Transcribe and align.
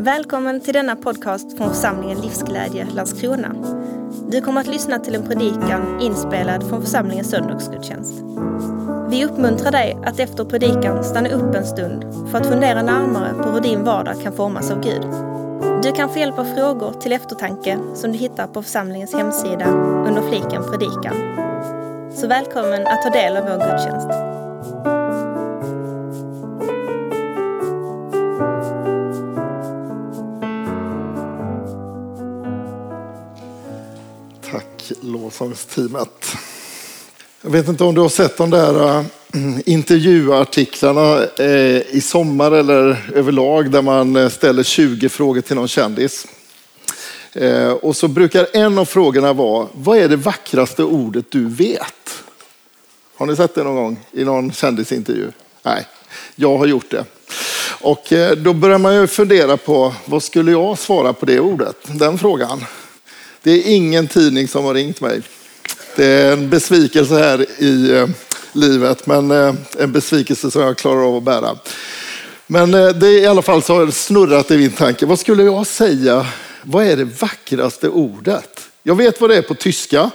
Välkommen 0.00 0.60
till 0.60 0.74
denna 0.74 0.96
podcast 0.96 1.56
från 1.56 1.74
församlingen 1.74 2.20
Livsglädje 2.20 2.86
Landskrona. 2.94 3.54
Du 4.28 4.40
kommer 4.40 4.60
att 4.60 4.66
lyssna 4.66 4.98
till 4.98 5.14
en 5.14 5.22
predikan 5.22 6.00
inspelad 6.00 6.68
från 6.68 6.82
församlingens 6.82 7.30
söndagsgudstjänst. 7.30 8.14
Vi 9.10 9.24
uppmuntrar 9.24 9.70
dig 9.72 9.98
att 10.04 10.20
efter 10.20 10.44
predikan 10.44 11.04
stanna 11.04 11.28
upp 11.28 11.54
en 11.54 11.66
stund 11.66 12.04
för 12.30 12.38
att 12.38 12.46
fundera 12.46 12.82
närmare 12.82 13.34
på 13.34 13.50
hur 13.50 13.60
din 13.60 13.84
vardag 13.84 14.22
kan 14.22 14.32
formas 14.32 14.70
av 14.70 14.80
Gud. 14.80 15.06
Du 15.82 15.92
kan 15.92 16.08
få 16.08 16.18
hjälp 16.18 16.38
av 16.38 16.44
frågor 16.44 16.92
till 17.00 17.12
eftertanke 17.12 17.78
som 17.94 18.12
du 18.12 18.18
hittar 18.18 18.46
på 18.46 18.62
församlingens 18.62 19.14
hemsida 19.14 19.66
under 20.08 20.22
fliken 20.28 20.62
predikan. 20.70 21.14
Så 22.14 22.26
välkommen 22.26 22.86
att 22.86 23.02
ta 23.02 23.10
del 23.10 23.36
av 23.36 23.42
vår 23.42 23.70
gudstjänst. 23.70 24.29
Lovsångsteamet. 35.40 36.36
Jag 37.42 37.50
vet 37.50 37.68
inte 37.68 37.84
om 37.84 37.94
du 37.94 38.00
har 38.00 38.08
sett 38.08 38.36
de 38.36 38.50
där 38.50 38.98
äh, 38.98 39.04
intervjuartiklarna 39.66 41.24
äh, 41.38 41.96
i 41.96 42.00
sommar 42.04 42.52
eller 42.52 43.10
överlag 43.14 43.70
där 43.70 43.82
man 43.82 44.16
äh, 44.16 44.28
ställer 44.28 44.62
20 44.62 45.08
frågor 45.08 45.40
till 45.40 45.56
någon 45.56 45.68
kändis. 45.68 46.26
Och 47.80 47.96
så 47.96 48.08
brukar 48.08 48.46
en 48.52 48.78
av 48.78 48.84
frågorna 48.84 49.32
vara, 49.32 49.68
vad 49.72 49.98
är 49.98 50.08
det 50.08 50.16
vackraste 50.16 50.82
ordet 50.82 51.24
du 51.30 51.48
vet? 51.48 52.22
Har 53.16 53.26
ni 53.26 53.36
sett 53.36 53.54
det 53.54 53.64
någon 53.64 53.74
gång 53.74 53.98
i 54.12 54.24
någon 54.24 54.52
kändisintervju? 54.52 55.30
Nej, 55.62 55.86
jag 56.34 56.58
har 56.58 56.66
gjort 56.66 56.90
det. 56.90 57.04
Och 57.80 58.12
då 58.36 58.52
börjar 58.52 58.78
man 58.78 58.94
ju 58.94 59.06
fundera 59.06 59.56
på, 59.56 59.94
vad 60.04 60.22
skulle 60.22 60.50
jag 60.50 60.78
svara 60.78 61.12
på 61.12 61.26
det 61.26 61.40
ordet? 61.40 61.76
Den 61.86 62.18
frågan. 62.18 62.64
Det 63.42 63.50
är 63.50 63.74
ingen 63.74 64.08
tidning 64.08 64.48
som 64.48 64.64
har 64.64 64.74
ringt 64.74 65.00
mig. 65.00 65.22
Det 65.96 66.04
är 66.04 66.32
en 66.32 66.50
besvikelse 66.50 67.14
här 67.14 67.46
i 67.62 67.90
eh, 67.90 68.08
livet, 68.52 69.06
men 69.06 69.30
eh, 69.30 69.54
en 69.78 69.92
besvikelse 69.92 70.50
som 70.50 70.62
jag 70.62 70.78
klarar 70.78 71.08
av 71.08 71.16
att 71.16 71.22
bära. 71.22 71.58
Men 72.46 72.74
eh, 72.74 72.88
det 72.88 73.06
är 73.06 73.20
i 73.20 73.26
alla 73.26 73.42
fall 73.42 73.62
så 73.62 73.74
har 73.74 73.86
det 73.86 73.92
snurrat 73.92 74.50
i 74.50 74.56
min 74.56 74.72
tanke. 74.72 75.06
Vad 75.06 75.18
skulle 75.18 75.42
jag 75.42 75.66
säga 75.66 76.26
vad 76.62 76.86
är 76.86 76.96
det 76.96 77.04
vackraste 77.04 77.88
ordet? 77.88 78.70
Jag 78.82 78.94
vet 78.94 79.20
vad 79.20 79.30
det 79.30 79.36
är 79.36 79.42
på 79.42 79.54
tyska. 79.54 80.10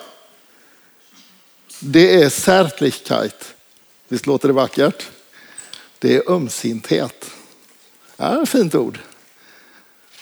Det 1.79 2.23
är 2.23 2.29
Zärtlichkeit. 2.29 3.55
Visst 4.07 4.27
låter 4.27 4.47
det 4.47 4.53
vackert? 4.53 5.05
Det 5.99 6.15
är 6.15 6.31
ömsinthet. 6.31 7.31
Ja, 8.17 8.43
ett 8.43 8.49
fint 8.49 8.75
ord. 8.75 8.99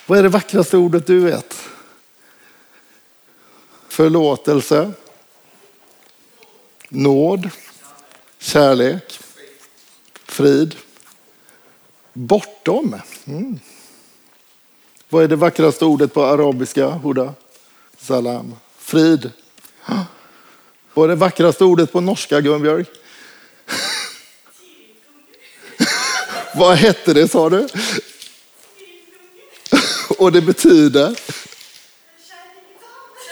Vad 0.05 0.19
är 0.19 0.23
det 0.23 0.29
vackraste 0.29 0.77
ordet 0.77 1.07
du 1.07 1.19
vet? 1.19 1.55
Förlåtelse. 3.93 4.91
Nåd. 6.89 7.49
Kärlek. 8.39 9.19
Frid. 10.25 10.75
Bortom. 12.13 12.95
Mm. 13.25 13.59
Vad 15.09 15.23
är 15.23 15.27
det 15.27 15.35
vackraste 15.35 15.85
ordet 15.85 16.13
på 16.13 16.25
arabiska? 16.25 16.89
Huda? 16.89 17.33
Salam. 17.97 18.55
Frid. 18.77 19.31
Vad 20.93 21.05
är 21.05 21.09
det 21.09 21.15
vackraste 21.15 21.63
ordet 21.63 21.91
på 21.91 22.01
norska, 22.01 22.41
Gunbjörg? 22.41 22.85
Vad 26.55 26.77
hette 26.77 27.13
det, 27.13 27.27
sa 27.27 27.49
du? 27.49 27.67
Och 30.17 30.31
det 30.31 30.41
betyder? 30.41 31.15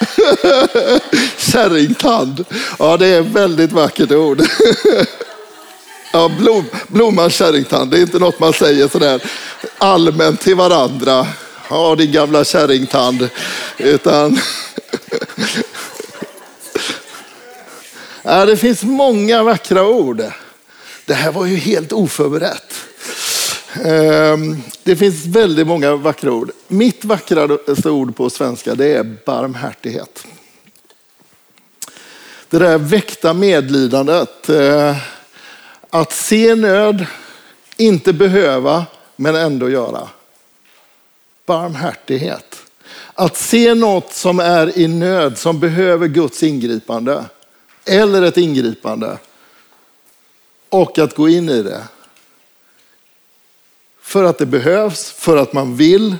Kärringtand. 1.37 2.45
Ja, 2.79 2.97
det 2.97 3.07
är 3.07 3.21
ett 3.21 3.27
väldigt 3.27 3.71
vackert 3.71 4.11
ord. 4.11 4.41
Ja, 6.13 6.31
blom, 6.39 6.65
blommans 6.87 7.33
kärringtand, 7.33 7.91
det 7.91 7.97
är 7.97 8.01
inte 8.01 8.19
något 8.19 8.39
man 8.39 8.53
säger 8.53 8.87
sådär 8.87 9.23
allmänt 9.77 10.41
till 10.41 10.55
varandra 10.55 11.27
ja 11.71 11.95
din 11.95 12.11
gamla 12.11 12.43
kärringtand. 12.43 13.29
Utan 13.77 14.39
ja, 18.23 18.45
det 18.45 18.57
finns 18.57 18.83
många 18.83 19.43
vackra 19.43 19.87
ord. 19.87 20.23
Det 21.05 21.13
här 21.13 21.31
var 21.31 21.45
ju 21.45 21.55
helt 21.55 21.93
oförberett. 21.93 22.73
Ehm, 23.75 24.57
det 24.83 24.95
finns 24.95 25.25
väldigt 25.25 25.67
många 25.67 25.95
vackra 25.95 26.31
ord. 26.31 26.51
Mitt 26.67 27.05
vackraste 27.05 27.89
ord 27.89 28.15
på 28.15 28.29
svenska 28.29 28.75
det 28.75 28.93
är 28.93 29.17
barmhärtighet. 29.25 30.25
Det 32.49 32.59
där 32.59 32.77
väckta 32.77 33.33
medlidandet. 33.33 34.49
Eh, 34.49 34.97
att 35.89 36.13
se 36.13 36.55
nöd, 36.55 37.05
inte 37.77 38.13
behöva, 38.13 38.85
men 39.15 39.35
ändå 39.35 39.69
göra 39.69 40.09
barmhärtighet. 41.45 42.55
Att 43.13 43.37
se 43.37 43.73
något 43.73 44.13
som 44.13 44.39
är 44.39 44.77
i 44.77 44.87
nöd, 44.87 45.37
som 45.37 45.59
behöver 45.59 46.07
Guds 46.07 46.43
ingripande 46.43 47.25
eller 47.85 48.21
ett 48.21 48.37
ingripande 48.37 49.17
och 50.69 50.99
att 50.99 51.15
gå 51.15 51.29
in 51.29 51.49
i 51.49 51.63
det. 51.63 51.83
För 54.11 54.23
att 54.23 54.37
det 54.37 54.45
behövs, 54.45 55.11
för 55.11 55.37
att 55.37 55.53
man 55.53 55.75
vill, 55.75 56.15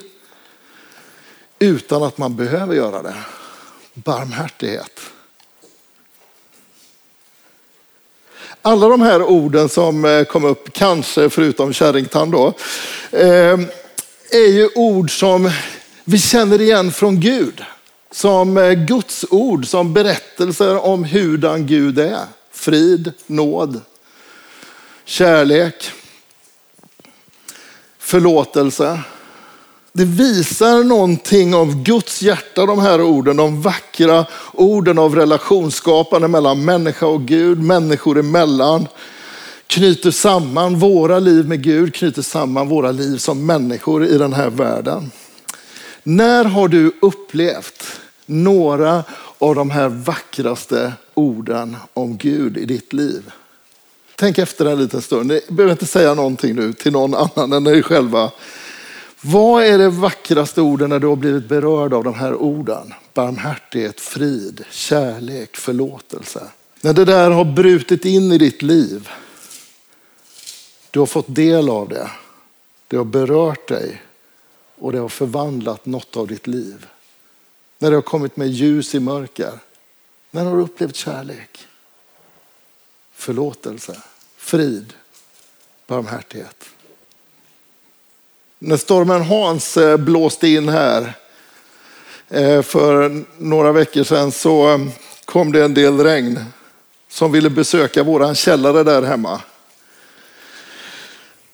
utan 1.60 2.04
att 2.04 2.18
man 2.18 2.36
behöver 2.36 2.76
göra 2.76 3.02
det. 3.02 3.16
Barmhärtighet. 3.94 5.00
Alla 8.62 8.88
de 8.88 9.02
här 9.02 9.24
orden 9.24 9.70
som 9.70 10.06
eh, 10.06 10.24
kom 10.24 10.46
upp, 10.46 10.74
kanske 10.74 11.30
förutom 11.30 11.74
kärringtand 11.74 12.32
då, 12.32 12.54
eh, 13.12 13.60
är 14.32 14.52
ju 14.52 14.70
ord 14.76 15.20
som 15.20 15.52
vi 16.04 16.20
känner 16.20 16.62
igen 16.62 16.92
från 16.92 17.20
Gud. 17.20 17.64
Som 18.12 18.58
eh, 18.58 18.72
Guds 18.72 19.26
ord, 19.30 19.68
som 19.68 19.94
berättelser 19.94 20.86
om 20.86 21.04
hurdan 21.04 21.68
Gud 21.68 22.00
är. 22.00 22.26
Frid, 22.52 23.14
nåd, 23.28 23.82
kärlek, 25.06 25.92
förlåtelse. 28.12 29.00
Det 29.94 30.06
visar 30.06 30.84
någonting 30.84 31.56
av 31.56 31.84
Guds 31.84 32.22
hjärta, 32.22 32.66
de 32.66 32.80
här 32.80 33.02
orden, 33.02 33.38
de 33.38 33.62
vackra 33.62 34.26
orden 34.54 35.00
av 35.00 35.16
relationsskapande 35.16 36.28
mellan 36.28 36.66
människa 36.66 37.06
och 37.06 37.22
Gud, 37.22 37.64
människor 37.64 38.20
emellan 38.20 38.88
knyter 39.68 40.12
samman 40.12 40.80
våra 40.80 41.20
liv 41.20 41.48
med 41.48 41.64
Gud, 41.64 41.94
knyter 41.96 42.22
samman 42.22 42.68
våra 42.68 42.92
liv 42.92 43.18
som 43.18 43.46
människor 43.46 44.06
i 44.06 44.18
den 44.18 44.34
här 44.34 44.50
världen. 44.50 45.12
När 46.04 46.46
har 46.46 46.68
du 46.68 46.92
upplevt 47.02 47.84
några 48.26 49.04
av 49.38 49.56
de 49.56 49.70
här 49.70 49.90
vackraste 49.90 50.94
orden 51.14 51.78
om 51.94 52.18
Gud 52.18 52.58
i 52.58 52.66
ditt 52.66 52.94
liv? 52.94 53.24
Tänk 54.22 54.38
efter 54.38 54.66
en 54.66 54.78
liten 54.78 55.02
stund. 55.02 55.28
Ni 55.28 55.42
behöver 55.48 55.72
inte 55.72 55.86
säga 55.86 56.14
någonting 56.14 56.56
nu 56.56 56.74
till 56.74 56.92
någon 56.92 57.16
annan 57.16 57.54
än 57.54 57.68
er 57.68 57.82
själva. 57.82 58.32
Vad 59.22 59.64
är 59.64 59.78
det 59.78 59.90
vackraste 59.90 60.62
orden 60.62 60.90
när 60.90 61.00
du 61.00 61.08
har 61.08 61.16
blivit 61.16 61.50
berörd 61.50 61.94
av 61.94 62.04
de 62.04 62.14
här 62.14 62.36
orden? 62.36 62.94
Barmhärtighet, 63.14 64.02
frid, 64.02 64.66
kärlek, 64.70 65.58
förlåtelse. 65.58 66.48
När 66.82 66.94
det 66.94 67.06
där 67.06 67.30
har 67.30 67.46
brutit 67.46 68.06
in 68.06 68.32
i 68.32 68.38
ditt 68.38 68.62
liv. 68.62 69.10
Du 70.92 71.00
har 71.00 71.08
fått 71.08 71.36
del 71.36 71.70
av 71.70 71.90
det. 71.90 72.12
Det 72.88 72.98
har 72.98 73.06
berört 73.06 73.68
dig 73.68 74.02
och 74.76 74.92
det 74.92 75.00
har 75.00 75.10
förvandlat 75.10 75.86
något 75.86 76.18
av 76.18 76.28
ditt 76.28 76.48
liv. 76.48 76.86
När 77.80 77.90
det 77.90 77.98
har 77.98 78.02
kommit 78.02 78.38
med 78.38 78.48
ljus 78.48 78.96
i 78.96 79.00
mörker. 79.00 79.60
När 80.32 80.46
har 80.46 80.58
du 80.58 80.64
upplevt 80.64 80.96
kärlek? 80.96 81.68
Förlåtelse, 83.14 84.02
frid, 84.52 84.94
barmhärtighet. 85.88 86.66
När 88.60 88.78
stormen 88.78 89.22
Hans 89.22 89.78
eh, 89.78 89.98
blåste 89.98 90.48
in 90.48 90.70
här 90.70 91.14
eh, 92.30 92.62
för 92.62 93.24
några 93.38 93.72
veckor 93.72 94.04
sedan 94.04 94.32
så 94.32 94.74
eh, 94.74 94.80
kom 95.26 95.52
det 95.52 95.64
en 95.64 95.74
del 95.74 96.00
regn 96.00 96.40
som 97.10 97.32
ville 97.32 97.50
besöka 97.50 98.04
våran 98.04 98.36
källare 98.36 98.84
där 98.84 99.02
hemma. 99.02 99.42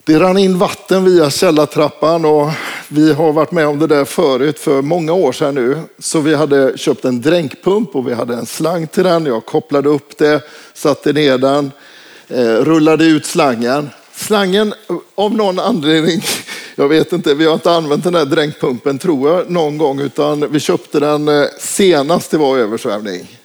Det 0.04 0.18
rann 0.18 0.38
in 0.38 0.58
vatten 0.58 1.04
via 1.04 1.30
källartrappan 1.30 2.24
och 2.24 2.50
vi 2.88 3.12
har 3.12 3.32
varit 3.32 3.52
med 3.52 3.66
om 3.66 3.78
det 3.78 3.86
där 3.86 4.04
förut 4.04 4.58
för 4.58 4.82
många 4.82 5.12
år 5.12 5.32
sedan 5.32 5.54
nu. 5.54 5.78
Så 5.98 6.20
vi 6.20 6.34
hade 6.34 6.78
köpt 6.78 7.04
en 7.04 7.20
dränkpump 7.22 7.96
och 7.96 8.08
vi 8.08 8.14
hade 8.14 8.34
en 8.34 8.46
slang 8.46 8.86
till 8.86 9.04
den. 9.04 9.26
Jag 9.26 9.46
kopplade 9.46 9.88
upp 9.88 10.18
det, 10.18 10.42
satte 10.74 11.12
ner 11.12 11.38
den, 11.38 11.72
Eh, 12.30 12.64
rullade 12.64 13.04
ut 13.04 13.26
slangen. 13.26 13.90
Slangen 14.14 14.74
av 15.14 15.34
någon 15.34 15.58
anledning 15.58 16.22
Jag 16.74 16.88
vet 16.88 17.12
inte, 17.12 17.34
vi 17.34 17.46
har 17.46 17.54
inte 17.54 17.70
använt 17.70 18.04
den 18.04 18.14
här 18.14 18.24
dränkpumpen 18.24 18.98
tror 18.98 19.30
jag 19.30 19.50
någon 19.50 19.78
gång 19.78 20.00
utan 20.00 20.52
vi 20.52 20.60
köpte 20.60 21.00
den 21.00 21.28
eh, 21.28 21.44
senast 21.58 22.30
det 22.30 22.38
var 22.38 22.58
översvämning. 22.58 23.40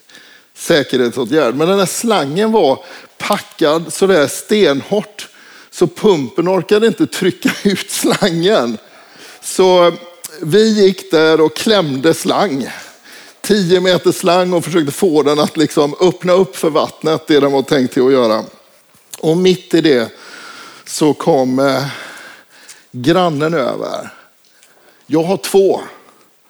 Säkerhetsåtgärd. 0.55 1.55
Men 1.55 1.67
den 1.67 1.79
här 1.79 1.85
slangen 1.85 2.51
var 2.51 2.79
packad 3.17 3.93
sådär 3.93 4.27
stenhårt 4.27 5.29
så 5.71 5.87
pumpen 5.87 6.49
orkade 6.49 6.87
inte 6.87 7.07
trycka 7.07 7.49
ut 7.69 7.91
slangen. 7.91 8.77
Så 9.41 9.87
eh, 9.87 9.93
vi 10.41 10.83
gick 10.83 11.11
där 11.11 11.41
och 11.41 11.55
klämde 11.55 12.13
slang. 12.13 12.67
10 13.41 13.79
meter 13.79 14.11
slang 14.11 14.53
och 14.53 14.65
försökte 14.65 14.91
få 14.91 15.23
den 15.23 15.39
att 15.39 15.57
liksom 15.57 15.95
öppna 16.01 16.33
upp 16.33 16.55
för 16.55 16.69
vattnet, 16.69 17.27
det 17.27 17.39
den 17.39 17.51
var 17.51 17.61
tänkt 17.61 17.93
till 17.93 18.05
att 18.05 18.11
göra. 18.11 18.43
Och 19.23 19.37
mitt 19.37 19.73
i 19.73 19.81
det 19.81 20.11
så 20.85 21.13
kom 21.13 21.59
eh, 21.59 21.85
grannen 22.91 23.53
över. 23.53 24.09
Jag 25.05 25.23
har 25.23 25.37
två 25.37 25.81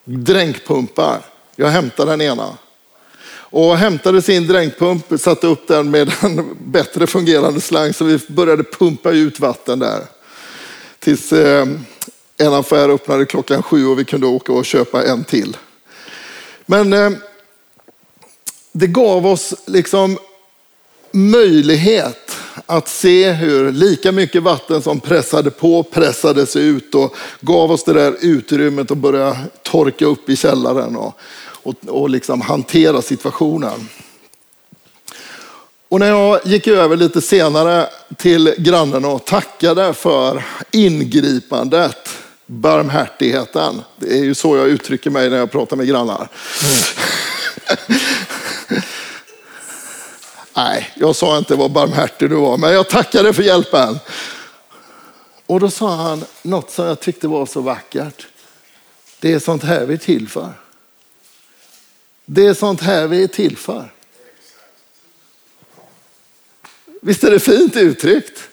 dränkpumpar. 0.04 1.22
Jag 1.56 1.68
hämtar 1.68 2.06
den 2.06 2.22
ena. 2.22 2.58
Och 3.30 3.78
hämtade 3.78 4.22
sin 4.22 4.48
dränkpump, 4.48 5.06
satte 5.20 5.48
upp 5.48 5.68
den 5.68 5.92
med 5.92 6.14
en 6.22 6.58
bättre 6.66 7.08
fungerande 7.08 7.62
slang 7.62 7.94
så 7.94 8.06
vi 8.06 8.20
började 8.28 8.64
pumpa 8.64 9.12
ut 9.12 9.40
vatten 9.40 9.80
där. 9.80 10.02
Tills 11.00 11.34
eh, 11.34 11.68
en 12.38 12.54
affär 12.54 12.90
öppnade 12.90 13.26
klockan 13.26 13.64
sju 13.64 13.88
och 13.88 14.00
vi 14.00 14.06
kunde 14.06 14.28
åka 14.28 14.54
och 14.54 14.66
köpa 14.66 15.04
en 15.04 15.24
till. 15.24 15.58
Men 16.66 16.94
eh, 16.94 17.12
det 18.72 18.88
gav 18.88 19.28
oss 19.28 19.54
liksom 19.66 20.18
möjlighet 21.12 22.23
att 22.74 22.90
se 22.90 23.32
hur 23.32 23.72
lika 23.72 24.12
mycket 24.12 24.44
vatten 24.44 24.82
som 24.82 25.00
pressade 25.00 25.52
på 25.52 25.84
pressades 25.84 26.56
ut 26.56 26.96
och 26.96 27.16
gav 27.40 27.72
oss 27.72 27.84
det 27.84 27.94
där 27.94 28.16
utrymmet 28.22 28.92
att 28.92 28.98
börja 28.98 29.38
torka 29.64 30.06
upp 30.06 30.30
i 30.30 30.36
källaren 30.36 30.96
och, 30.96 31.20
och, 31.64 31.76
och 31.88 32.10
liksom 32.10 32.42
hantera 32.42 33.02
situationen. 33.02 33.90
Och 35.90 36.00
när 36.00 36.10
jag 36.10 36.40
gick 36.46 36.68
över 36.68 36.98
lite 36.98 37.22
senare 37.22 37.88
till 38.18 38.56
grannen 38.58 39.06
och 39.06 39.26
tackade 39.26 39.94
för 39.94 40.46
ingripandet, 40.72 42.10
barmhärtigheten. 42.46 43.82
Det 43.98 44.18
är 44.20 44.24
ju 44.24 44.36
så 44.36 44.58
jag 44.58 44.68
uttrycker 44.68 45.10
mig 45.10 45.30
när 45.30 45.38
jag 45.38 45.52
pratar 45.52 45.78
med 45.78 45.88
grannar. 45.88 46.30
Mm. 46.64 47.90
Nej, 50.56 50.92
jag 50.96 51.16
sa 51.16 51.38
inte 51.38 51.56
vad 51.56 51.72
barmhärtig 51.72 52.30
du 52.30 52.36
var, 52.36 52.58
men 52.58 52.74
jag 52.74 52.90
tackade 52.90 53.34
för 53.34 53.44
hjälpen. 53.44 54.00
Och 55.46 55.60
då 55.60 55.70
sa 55.70 55.96
han 55.96 56.26
något 56.42 56.72
som 56.72 56.86
jag 56.86 57.00
tyckte 57.00 57.28
var 57.28 57.46
så 57.46 57.62
vackert. 57.62 58.28
Det 59.20 59.34
är 59.34 59.40
sånt 59.40 59.64
här 59.64 59.86
vi 59.86 59.94
är 59.94 59.98
till 59.98 60.28
för. 60.28 60.54
Det 62.26 62.46
är 62.46 62.54
sånt 62.54 62.82
här 62.82 63.08
vi 63.08 63.24
är 63.24 63.28
till 63.28 63.58
för. 63.58 63.94
Visst 67.02 67.24
är 67.24 67.32
det 67.32 67.40
fint 67.40 67.76
uttryckt? 67.76 68.50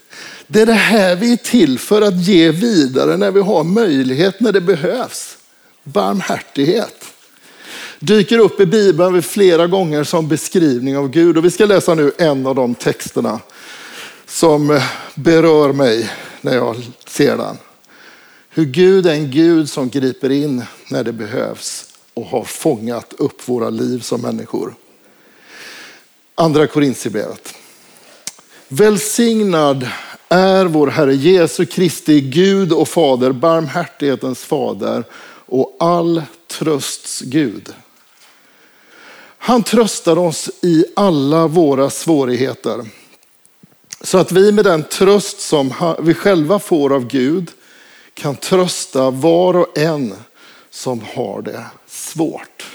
Det 0.46 0.60
är 0.60 0.66
det 0.66 0.72
här 0.72 1.16
vi 1.16 1.32
är 1.32 1.36
till 1.36 1.78
för 1.78 2.02
att 2.02 2.26
ge 2.26 2.50
vidare 2.50 3.16
när 3.16 3.30
vi 3.30 3.40
har 3.40 3.64
möjlighet, 3.64 4.40
när 4.40 4.52
det 4.52 4.60
behövs. 4.60 5.36
Barmhärtighet 5.82 7.04
dyker 8.00 8.38
upp 8.38 8.60
i 8.60 8.66
Bibeln 8.66 9.22
flera 9.22 9.66
gånger 9.66 10.04
som 10.04 10.28
beskrivning 10.28 10.96
av 10.96 11.08
Gud. 11.08 11.36
Och 11.36 11.44
vi 11.44 11.50
ska 11.50 11.66
läsa 11.66 11.94
nu 11.94 12.12
en 12.18 12.46
av 12.46 12.54
de 12.54 12.74
texterna 12.74 13.40
som 14.26 14.70
eh, 14.70 14.82
berör 15.14 15.72
mig 15.72 16.10
när 16.40 16.54
jag 16.54 16.76
ser 17.06 17.36
den. 17.36 17.56
Hur 18.48 18.64
Gud 18.64 19.06
är 19.06 19.14
en 19.14 19.30
Gud 19.30 19.70
som 19.70 19.88
griper 19.88 20.30
in 20.30 20.64
när 20.90 21.04
det 21.04 21.12
behövs 21.12 21.86
och 22.14 22.26
har 22.26 22.44
fångat 22.44 23.14
upp 23.18 23.48
våra 23.48 23.70
liv 23.70 24.00
som 24.00 24.20
människor. 24.20 24.74
Andra 26.34 26.66
Korintierbrevet. 26.66 27.54
Välsignad 28.68 29.88
är 30.28 30.64
vår 30.64 30.86
Herre 30.86 31.14
Jesu 31.14 31.66
Kristi 31.66 32.20
Gud 32.20 32.72
och 32.72 32.88
Fader, 32.88 33.32
barmhärtighetens 33.32 34.44
Fader 34.44 35.04
och 35.46 35.76
all 35.80 36.22
trösts 36.46 37.20
Gud. 37.20 37.74
Han 39.42 39.62
tröstar 39.62 40.18
oss 40.18 40.50
i 40.62 40.84
alla 40.96 41.46
våra 41.46 41.90
svårigheter. 41.90 42.88
Så 44.00 44.18
att 44.18 44.32
vi 44.32 44.52
med 44.52 44.64
den 44.64 44.84
tröst 44.84 45.40
som 45.40 45.94
vi 46.00 46.14
själva 46.14 46.58
får 46.58 46.94
av 46.94 47.06
Gud 47.06 47.50
kan 48.14 48.36
trösta 48.36 49.10
var 49.10 49.56
och 49.56 49.78
en 49.78 50.14
som 50.70 51.00
har 51.14 51.42
det 51.42 51.64
svårt. 51.86 52.66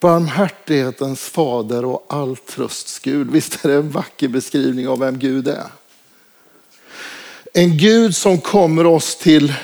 Barmhärtighetens 0.00 1.20
fader 1.20 1.84
och 1.84 2.06
all 2.08 2.36
trösts 2.36 2.98
Gud. 2.98 3.30
Visst 3.30 3.64
är 3.64 3.68
det 3.68 3.74
en 3.74 3.90
vacker 3.90 4.28
beskrivning 4.28 4.88
av 4.88 4.98
vem 4.98 5.18
Gud 5.18 5.48
är? 5.48 5.66
En 7.52 7.78
Gud 7.78 8.16
som 8.16 8.40
kommer 8.40 8.86
oss 8.86 9.16
till 9.16 9.54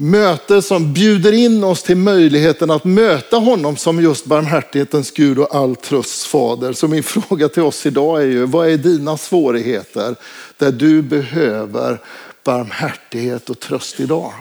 möte 0.00 0.62
som 0.62 0.92
bjuder 0.92 1.32
in 1.32 1.64
oss 1.64 1.82
till 1.82 1.96
möjligheten 1.96 2.70
att 2.70 2.84
möta 2.84 3.36
honom 3.36 3.76
som 3.76 4.02
just 4.02 4.24
barmhärtighetens 4.24 5.10
Gud 5.10 5.38
och 5.38 5.54
all 5.54 5.76
trösts 5.76 6.26
fader. 6.26 6.72
Så 6.72 6.88
min 6.88 7.02
fråga 7.02 7.48
till 7.48 7.62
oss 7.62 7.86
idag 7.86 8.22
är 8.22 8.26
ju, 8.26 8.46
vad 8.46 8.68
är 8.68 8.76
dina 8.76 9.16
svårigheter 9.16 10.14
där 10.56 10.72
du 10.72 11.02
behöver 11.02 12.00
barmhärtighet 12.44 13.50
och 13.50 13.60
tröst 13.60 14.00
idag? 14.00 14.32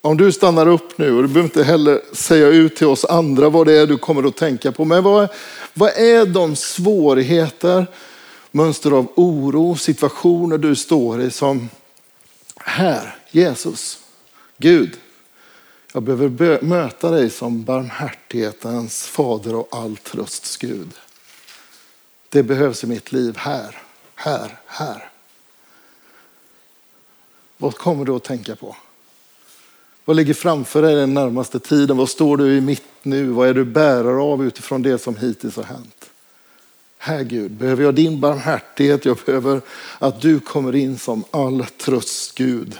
Om 0.00 0.16
du 0.16 0.32
stannar 0.32 0.66
upp 0.66 0.98
nu, 0.98 1.16
och 1.16 1.22
du 1.22 1.28
behöver 1.28 1.44
inte 1.44 1.64
heller 1.64 2.00
säga 2.12 2.46
ut 2.46 2.76
till 2.76 2.86
oss 2.86 3.04
andra 3.04 3.48
vad 3.48 3.66
det 3.66 3.72
är 3.72 3.86
du 3.86 3.98
kommer 3.98 4.28
att 4.28 4.36
tänka 4.36 4.72
på, 4.72 4.84
men 4.84 5.02
vad, 5.02 5.28
vad 5.74 5.90
är 5.90 6.26
de 6.26 6.56
svårigheter, 6.56 7.86
mönster 8.50 8.90
av 8.90 9.06
oro, 9.14 9.76
situationer 9.76 10.58
du 10.58 10.76
står 10.76 11.22
i 11.22 11.30
som 11.30 11.68
här, 12.64 13.16
Jesus, 13.30 13.98
Gud, 14.58 14.98
jag 15.92 16.02
behöver 16.02 16.60
möta 16.62 17.10
dig 17.10 17.30
som 17.30 17.64
barmhärtighetens 17.64 19.06
fader 19.06 19.54
och 19.54 19.68
all 19.70 19.96
trösts 19.96 20.56
Gud. 20.56 20.90
Det 22.28 22.42
behövs 22.42 22.84
i 22.84 22.86
mitt 22.86 23.12
liv 23.12 23.36
här, 23.36 23.78
här, 24.14 24.60
här. 24.66 25.10
Vad 27.56 27.74
kommer 27.74 28.04
du 28.04 28.12
att 28.12 28.24
tänka 28.24 28.56
på? 28.56 28.76
Vad 30.04 30.16
ligger 30.16 30.34
framför 30.34 30.82
dig 30.82 30.94
den 30.94 31.14
närmaste 31.14 31.60
tiden? 31.60 31.96
Vad 31.96 32.08
står 32.08 32.36
du 32.36 32.56
i 32.56 32.60
mitt 32.60 32.84
nu? 33.02 33.26
Vad 33.26 33.48
är 33.48 33.54
du 33.54 33.64
bärare 33.64 34.22
av 34.22 34.44
utifrån 34.44 34.82
det 34.82 34.98
som 34.98 35.16
hittills 35.16 35.56
har 35.56 35.64
hänt? 35.64 36.09
Här 37.02 37.22
Gud, 37.22 37.50
behöver 37.50 37.84
jag 37.84 37.94
din 37.94 38.20
barmhärtighet. 38.20 39.04
Jag 39.04 39.18
behöver 39.26 39.60
att 39.98 40.20
du 40.20 40.40
kommer 40.40 40.74
in 40.74 40.98
som 40.98 41.24
all 41.30 41.64
tröst 41.64 42.34
Gud. 42.34 42.74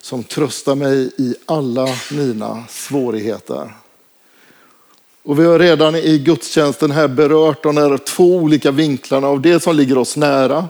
Som 0.00 0.24
tröstar 0.24 0.74
mig 0.74 1.10
i 1.18 1.34
alla 1.46 1.88
mina 2.10 2.64
svårigheter. 2.68 3.74
Och 5.22 5.40
vi 5.40 5.44
har 5.44 5.58
redan 5.58 5.94
i 5.94 6.18
gudstjänsten 6.18 6.90
här 6.90 7.08
berört 7.08 7.62
de 7.62 7.76
här 7.76 7.98
två 7.98 8.36
olika 8.36 8.70
vinklarna 8.70 9.26
av 9.26 9.40
det 9.40 9.60
som 9.60 9.76
ligger 9.76 9.98
oss 9.98 10.16
nära. 10.16 10.68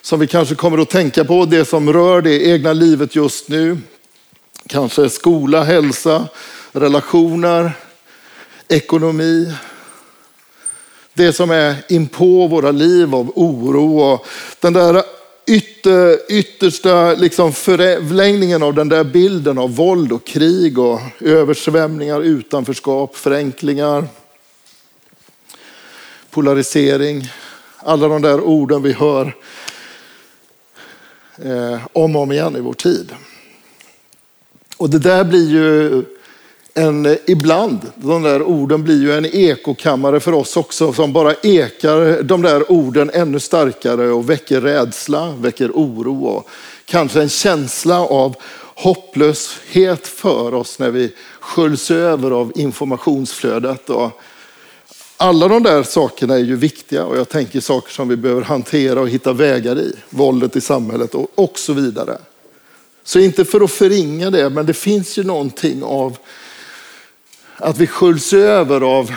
Som 0.00 0.20
vi 0.20 0.26
kanske 0.26 0.54
kommer 0.54 0.78
att 0.78 0.90
tänka 0.90 1.24
på, 1.24 1.44
det 1.44 1.64
som 1.64 1.92
rör 1.92 2.22
det 2.22 2.46
egna 2.46 2.72
livet 2.72 3.16
just 3.16 3.48
nu. 3.48 3.78
Kanske 4.66 5.08
skola, 5.08 5.64
hälsa, 5.64 6.28
relationer, 6.72 7.72
ekonomi, 8.68 9.54
det 11.18 11.32
som 11.32 11.50
är 11.50 11.76
inpå 11.88 12.46
våra 12.46 12.70
liv 12.70 13.14
av 13.14 13.32
oro 13.34 13.98
och 13.98 14.26
den 14.60 14.72
där 14.72 15.02
ytter, 15.46 16.32
yttersta 16.32 17.14
liksom 17.14 17.52
förlängningen 17.52 18.62
av 18.62 18.74
den 18.74 18.88
där 18.88 19.04
bilden 19.04 19.58
av 19.58 19.76
våld 19.76 20.12
och 20.12 20.26
krig 20.26 20.78
och 20.78 21.00
översvämningar, 21.20 22.20
utanförskap, 22.20 23.16
förenklingar, 23.16 24.04
polarisering. 26.30 27.28
Alla 27.76 28.08
de 28.08 28.22
där 28.22 28.40
orden 28.40 28.82
vi 28.82 28.92
hör 28.92 29.36
eh, 31.36 31.80
om 31.92 32.16
och 32.16 32.22
om 32.22 32.32
igen 32.32 32.56
i 32.56 32.60
vår 32.60 32.74
tid. 32.74 33.12
Och 34.76 34.90
det 34.90 34.98
där 34.98 35.24
blir 35.24 35.50
ju 35.50 36.04
en, 36.78 37.06
eh, 37.06 37.16
ibland, 37.26 37.78
de 37.94 38.22
där 38.22 38.42
orden 38.42 38.82
blir 38.84 39.02
ju 39.02 39.12
en 39.12 39.26
ekokammare 39.26 40.20
för 40.20 40.32
oss 40.32 40.56
också 40.56 40.92
som 40.92 41.12
bara 41.12 41.34
ekar 41.34 42.22
de 42.22 42.42
där 42.42 42.72
orden 42.72 43.10
ännu 43.14 43.40
starkare 43.40 44.08
och 44.10 44.30
väcker 44.30 44.60
rädsla, 44.60 45.34
väcker 45.38 45.70
oro 45.70 46.24
och 46.24 46.48
kanske 46.84 47.22
en 47.22 47.28
känsla 47.28 48.00
av 48.00 48.36
hopplöshet 48.74 50.06
för 50.06 50.54
oss 50.54 50.78
när 50.78 50.90
vi 50.90 51.12
sköljs 51.40 51.90
över 51.90 52.30
av 52.30 52.52
informationsflödet 52.54 53.90
och 53.90 54.20
Alla 55.20 55.48
de 55.48 55.62
där 55.62 55.82
sakerna 55.82 56.34
är 56.34 56.38
ju 56.38 56.56
viktiga 56.56 57.04
och 57.04 57.18
jag 57.18 57.28
tänker 57.28 57.60
saker 57.60 57.92
som 57.92 58.08
vi 58.08 58.16
behöver 58.16 58.42
hantera 58.42 59.00
och 59.00 59.08
hitta 59.08 59.32
vägar 59.32 59.78
i. 59.78 59.92
Våldet 60.10 60.56
i 60.56 60.60
samhället 60.60 61.14
och, 61.14 61.26
och 61.34 61.58
så 61.58 61.72
vidare. 61.72 62.18
Så 63.04 63.18
inte 63.18 63.44
för 63.44 63.60
att 63.60 63.70
förringa 63.70 64.30
det, 64.30 64.50
men 64.50 64.66
det 64.66 64.74
finns 64.74 65.18
ju 65.18 65.24
någonting 65.24 65.82
av 65.82 66.16
att 67.58 67.78
vi 67.78 67.86
sköljs 67.86 68.32
över 68.32 68.80
av, 68.80 69.14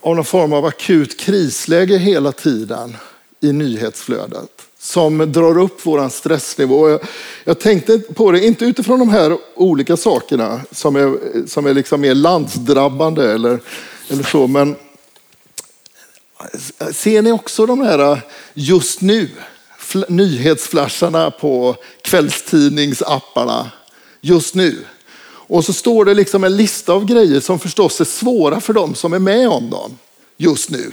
av 0.00 0.16
någon 0.16 0.24
form 0.24 0.52
av 0.52 0.64
akut 0.64 1.20
krisläge 1.20 1.98
hela 1.98 2.32
tiden 2.32 2.96
i 3.40 3.52
nyhetsflödet 3.52 4.50
som 4.78 5.32
drar 5.32 5.58
upp 5.58 5.80
vår 5.86 6.08
stressnivå. 6.08 6.90
Jag, 6.90 7.00
jag 7.44 7.60
tänkte 7.60 7.98
på 7.98 8.32
det, 8.32 8.46
inte 8.46 8.64
utifrån 8.64 8.98
de 8.98 9.08
här 9.08 9.38
olika 9.54 9.96
sakerna 9.96 10.60
som 10.70 10.96
är, 10.96 11.46
som 11.46 11.66
är 11.66 11.74
liksom 11.74 12.00
mer 12.00 12.14
landsdrabbande 12.14 13.32
eller, 13.32 13.60
eller 14.08 14.22
så, 14.22 14.46
men 14.46 14.76
ser 16.92 17.22
ni 17.22 17.32
också 17.32 17.66
de 17.66 17.80
här 17.80 18.20
just 18.54 19.00
nu? 19.00 19.28
nyhetsflasharna 20.08 21.30
på 21.30 21.76
kvällstidningsapparna 22.02 23.70
just 24.20 24.54
nu. 24.54 24.84
Och 25.46 25.64
så 25.64 25.72
står 25.72 26.04
det 26.04 26.14
liksom 26.14 26.44
en 26.44 26.56
lista 26.56 26.92
av 26.92 27.04
grejer 27.04 27.40
som 27.40 27.58
förstås 27.58 28.00
är 28.00 28.04
svåra 28.04 28.60
för 28.60 28.72
dem 28.72 28.94
som 28.94 29.12
är 29.12 29.18
med 29.18 29.48
om 29.48 29.70
dem 29.70 29.98
just 30.36 30.70
nu. 30.70 30.92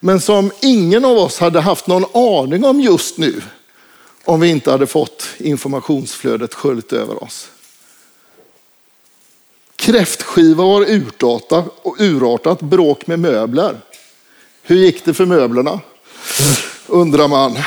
Men 0.00 0.20
som 0.20 0.50
ingen 0.60 1.04
av 1.04 1.18
oss 1.18 1.38
hade 1.38 1.60
haft 1.60 1.86
någon 1.86 2.04
aning 2.14 2.64
om 2.64 2.80
just 2.80 3.18
nu 3.18 3.42
om 4.24 4.40
vi 4.40 4.48
inte 4.48 4.70
hade 4.70 4.86
fått 4.86 5.26
informationsflödet 5.38 6.54
sköljt 6.54 6.92
över 6.92 7.24
oss. 7.24 7.48
Kräftskiva 9.76 10.64
har 10.64 10.82
urartat, 10.90 11.66
och 11.82 11.96
urartat 11.98 12.60
bråk 12.60 13.06
med 13.06 13.18
möbler. 13.18 13.80
Hur 14.62 14.76
gick 14.76 15.04
det 15.04 15.14
för 15.14 15.26
möblerna? 15.26 15.80
Undrar 16.86 17.28
man 17.28 17.58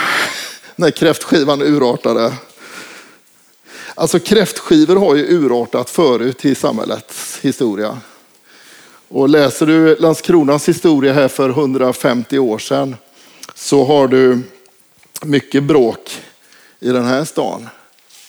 när 0.75 0.91
kräftskivan 0.91 1.61
urartade. 1.61 2.33
Alltså 4.01 4.19
kräftskivor 4.19 4.95
har 4.95 5.15
ju 5.15 5.23
urartat 5.23 5.89
förut 5.89 6.45
i 6.45 6.55
samhällets 6.55 7.39
historia. 7.41 7.97
Och 9.07 9.29
läser 9.29 9.65
du 9.65 9.95
Landskronas 9.95 10.69
historia 10.69 11.13
här 11.13 11.27
för 11.27 11.49
150 11.49 12.39
år 12.39 12.57
sedan 12.57 12.95
så 13.55 13.85
har 13.85 14.07
du 14.07 14.39
mycket 15.23 15.63
bråk 15.63 16.21
i 16.79 16.89
den 16.89 17.05
här 17.05 17.25
stan 17.25 17.69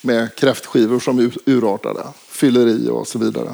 med 0.01 0.35
kräftskivor 0.35 0.99
som 0.99 1.31
urartade, 1.45 2.03
fylleri 2.29 2.89
och 2.89 3.07
så 3.07 3.19
vidare. 3.19 3.53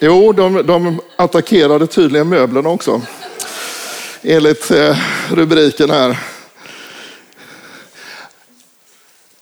Jo, 0.00 0.32
de, 0.32 0.66
de 0.66 1.00
attackerade 1.16 1.86
tydligen 1.86 2.28
möblerna 2.28 2.68
också, 2.68 3.02
enligt 4.22 4.70
eh, 4.70 4.96
rubriken 5.30 5.90
här. 5.90 6.18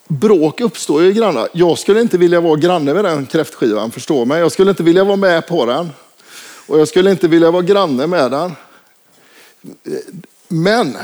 Bråk 0.08 0.60
uppstår 0.60 1.02
ju 1.02 1.12
grannar. 1.12 1.48
Jag 1.52 1.78
skulle 1.78 2.00
inte 2.00 2.18
vilja 2.18 2.40
vara 2.40 2.56
granne 2.56 2.94
med 2.94 3.04
den 3.04 3.26
kräftskivan, 3.26 3.90
förstå 3.90 4.25
mig. 4.25 4.40
Jag 4.40 4.52
skulle 4.52 4.70
inte 4.70 4.82
vilja 4.82 5.04
vara 5.04 5.16
med 5.16 5.46
på 5.46 5.66
den. 5.66 5.90
Och 6.66 6.80
jag 6.80 6.88
skulle 6.88 7.10
inte 7.10 7.28
vilja 7.28 7.50
vara 7.50 7.62
granne 7.62 8.06
med 8.06 8.30
den. 8.30 8.52
Men 10.48 10.96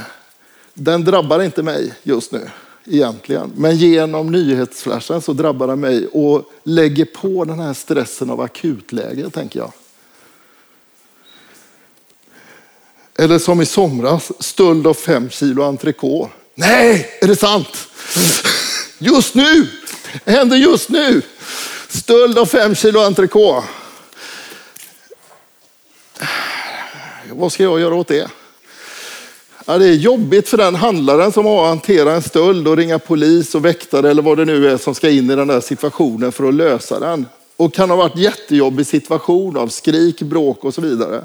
den 0.75 1.05
drabbar 1.05 1.43
inte 1.43 1.63
mig 1.63 1.95
just 2.03 2.33
nu 2.33 2.51
egentligen. 2.85 3.53
Men 3.57 3.77
genom 3.77 4.33
nyhetsflashen 4.33 5.23
så 5.23 5.33
drabbar 5.33 5.67
den 5.67 5.81
mig 5.81 6.07
och 6.07 6.53
lägger 6.63 7.05
på 7.05 7.45
den 7.45 7.61
här 7.61 7.75
stressen 7.75 8.31
av 8.31 8.41
akutläge, 8.41 9.31
tänker 9.31 9.59
jag. 9.59 9.73
Eller 13.19 13.39
som 13.39 13.61
i 13.61 13.67
somras, 13.67 14.33
stöld 14.39 14.87
av 14.87 14.95
fem 14.95 15.31
kilo 15.31 15.63
entrecote. 15.63 16.33
Nej, 16.55 17.09
är 17.21 17.27
det 17.27 17.37
sant? 17.37 17.89
Just 19.05 19.35
nu! 19.35 19.67
Det 20.25 20.31
händer 20.31 20.57
just 20.57 20.89
nu! 20.89 21.23
Stöld 21.89 22.39
av 22.39 22.47
fem 22.47 22.75
kilo 22.75 23.01
entrecote. 23.01 23.67
Vad 27.31 27.53
ska 27.53 27.63
jag 27.63 27.81
göra 27.81 27.95
åt 27.95 28.09
det? 28.09 28.31
Ja, 29.67 29.79
det 29.79 29.89
är 29.89 29.95
jobbigt 29.95 30.49
för 30.49 30.57
den 30.57 30.75
handlaren 30.75 31.33
som 31.33 31.47
har 31.47 31.63
att 31.63 31.69
hantera 31.69 32.13
en 32.13 32.23
stöld 32.23 32.69
och 32.69 32.77
ringa 32.77 32.99
polis 32.99 33.55
och 33.55 33.65
väktare 33.65 34.11
eller 34.11 34.23
vad 34.23 34.39
det 34.39 34.45
nu 34.45 34.71
är 34.71 34.77
som 34.77 34.95
ska 34.95 35.11
in 35.11 35.31
i 35.31 35.37
den 35.37 35.49
där 35.49 35.61
situationen 35.61 36.33
för 36.33 36.49
att 36.49 36.55
lösa 36.55 37.01
den. 37.01 37.27
Och 37.57 37.75
kan 37.75 37.91
ha 37.91 37.97
varit 37.97 38.17
jättejobbig 38.17 38.87
situation 38.87 39.57
av 39.57 39.69
skrik, 39.69 40.23
bråk 40.23 40.65
och 40.65 40.75
så 40.75 40.81
vidare. 40.81 41.25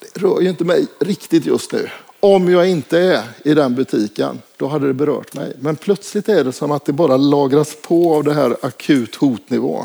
Det 0.00 0.20
rör 0.20 0.40
ju 0.40 0.48
inte 0.48 0.64
mig 0.64 0.86
riktigt 1.00 1.46
just 1.46 1.72
nu. 1.72 1.90
Om 2.24 2.48
jag 2.48 2.68
inte 2.68 2.98
är 2.98 3.22
i 3.44 3.54
den 3.54 3.74
butiken, 3.74 4.42
då 4.56 4.68
hade 4.68 4.86
det 4.86 4.94
berört 4.94 5.34
mig. 5.34 5.56
Men 5.60 5.76
plötsligt 5.76 6.28
är 6.28 6.44
det 6.44 6.52
som 6.52 6.70
att 6.70 6.84
det 6.84 6.92
bara 6.92 7.16
lagras 7.16 7.76
på 7.82 8.14
av 8.14 8.24
det 8.24 8.34
här 8.34 8.56
akut 8.62 9.14
hotnivå. 9.14 9.84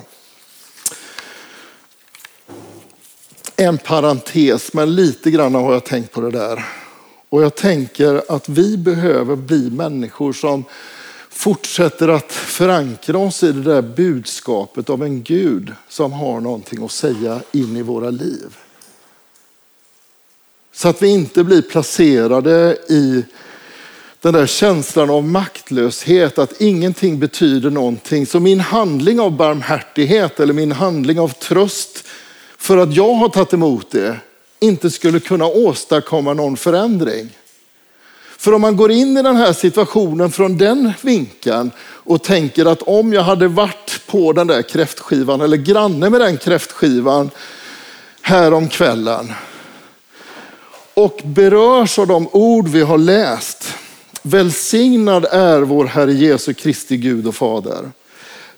En 3.56 3.78
parentes, 3.78 4.74
men 4.74 4.96
lite 4.96 5.32
grann 5.32 5.56
har 5.56 5.74
jag 5.74 5.86
tänkt 5.86 6.12
på 6.12 6.22
det 6.22 6.32
där. 6.32 6.66
Och 7.30 7.44
jag 7.44 7.56
tänker 7.56 8.22
att 8.28 8.50
vi 8.50 8.78
behöver 8.78 9.36
bli 9.36 9.72
människor 9.72 10.34
som 10.34 10.64
fortsätter 11.30 12.08
att 12.08 12.32
förankra 12.32 13.18
oss 13.18 13.44
i 13.44 13.52
det 13.52 13.64
där 13.64 13.82
budskapet 13.82 14.90
av 14.90 15.04
en 15.04 15.24
Gud 15.24 15.74
som 15.90 16.12
har 16.12 16.40
någonting 16.40 16.84
att 16.84 16.92
säga 16.92 17.42
in 17.52 17.78
i 17.78 17.82
våra 17.82 18.10
liv. 18.10 18.58
Så 20.80 20.88
att 20.88 21.02
vi 21.02 21.08
inte 21.08 21.44
blir 21.44 21.62
placerade 21.62 22.78
i 22.90 23.24
den 24.22 24.34
där 24.34 24.46
känslan 24.46 25.10
av 25.10 25.24
maktlöshet, 25.24 26.40
att 26.40 26.62
ingenting 26.62 27.20
betyder 27.20 27.70
någonting. 27.70 28.26
Så 28.26 28.40
min 28.40 28.60
handling 28.60 29.20
av 29.20 29.32
barmhärtighet 29.32 30.40
eller 30.40 30.54
min 30.54 30.72
handling 30.72 31.20
av 31.20 31.30
tröst 31.30 32.04
för 32.58 32.78
att 32.78 32.96
jag 32.96 33.14
har 33.14 33.30
tagit 33.30 33.54
emot 33.54 33.92
det 33.92 34.18
inte 34.60 34.92
skulle 34.92 35.20
kunna 35.20 35.46
åstadkomma 35.46 36.34
någon 36.34 36.58
förändring. 36.58 37.30
För 38.38 38.54
om 38.54 38.62
man 38.62 38.78
går 38.78 38.92
in 38.92 39.18
i 39.18 39.22
den 39.22 39.36
här 39.36 39.54
situationen 39.54 40.32
från 40.32 40.58
den 40.58 40.94
vinkeln 41.02 41.72
och 41.82 42.24
tänker 42.24 42.66
att 42.66 42.82
om 42.82 43.14
jag 43.14 43.24
hade 43.24 43.48
varit 43.48 44.02
på 44.08 44.34
den 44.34 44.48
där 44.48 44.62
kräftskivan 44.62 45.42
eller 45.42 45.58
granne 45.58 46.10
med 46.10 46.22
den 46.22 46.38
kräftskivan 46.38 47.30
här 48.22 48.54
om 48.54 48.70
kvällen 48.70 49.34
och 51.00 51.22
berörs 51.24 52.00
av 52.00 52.08
de 52.08 52.28
ord 52.32 52.68
vi 52.68 52.82
har 52.82 52.98
läst. 52.98 53.74
Välsignad 54.22 55.26
är 55.32 55.62
vår 55.62 55.86
Herre 55.86 56.14
Jesu 56.14 56.54
Kristi 56.54 56.98
Gud 56.98 57.28
och 57.28 57.36
Fader. 57.36 57.92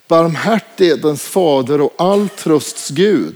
Barmhärtighetens 0.08 1.24
fader 1.24 1.82
och 1.82 1.94
all 1.98 2.30
trösts 2.30 2.90
Gud. 2.90 3.36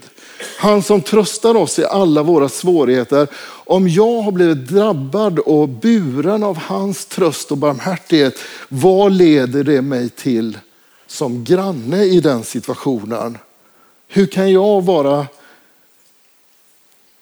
Han 0.57 0.83
som 0.83 1.01
tröstar 1.01 1.55
oss 1.55 1.79
i 1.79 1.85
alla 1.85 2.23
våra 2.23 2.49
svårigheter. 2.49 3.27
Om 3.65 3.87
jag 3.87 4.21
har 4.21 4.31
blivit 4.31 4.67
drabbad 4.67 5.39
och 5.39 5.69
buren 5.69 6.43
av 6.43 6.57
hans 6.57 7.05
tröst 7.05 7.51
och 7.51 7.57
barmhärtighet, 7.57 8.39
vad 8.69 9.11
leder 9.11 9.63
det 9.63 9.81
mig 9.81 10.09
till 10.09 10.57
som 11.07 11.43
granne 11.43 12.03
i 12.03 12.19
den 12.19 12.43
situationen? 12.43 13.37
Hur 14.07 14.25
kan 14.25 14.51
jag 14.51 14.83
vara 14.83 15.27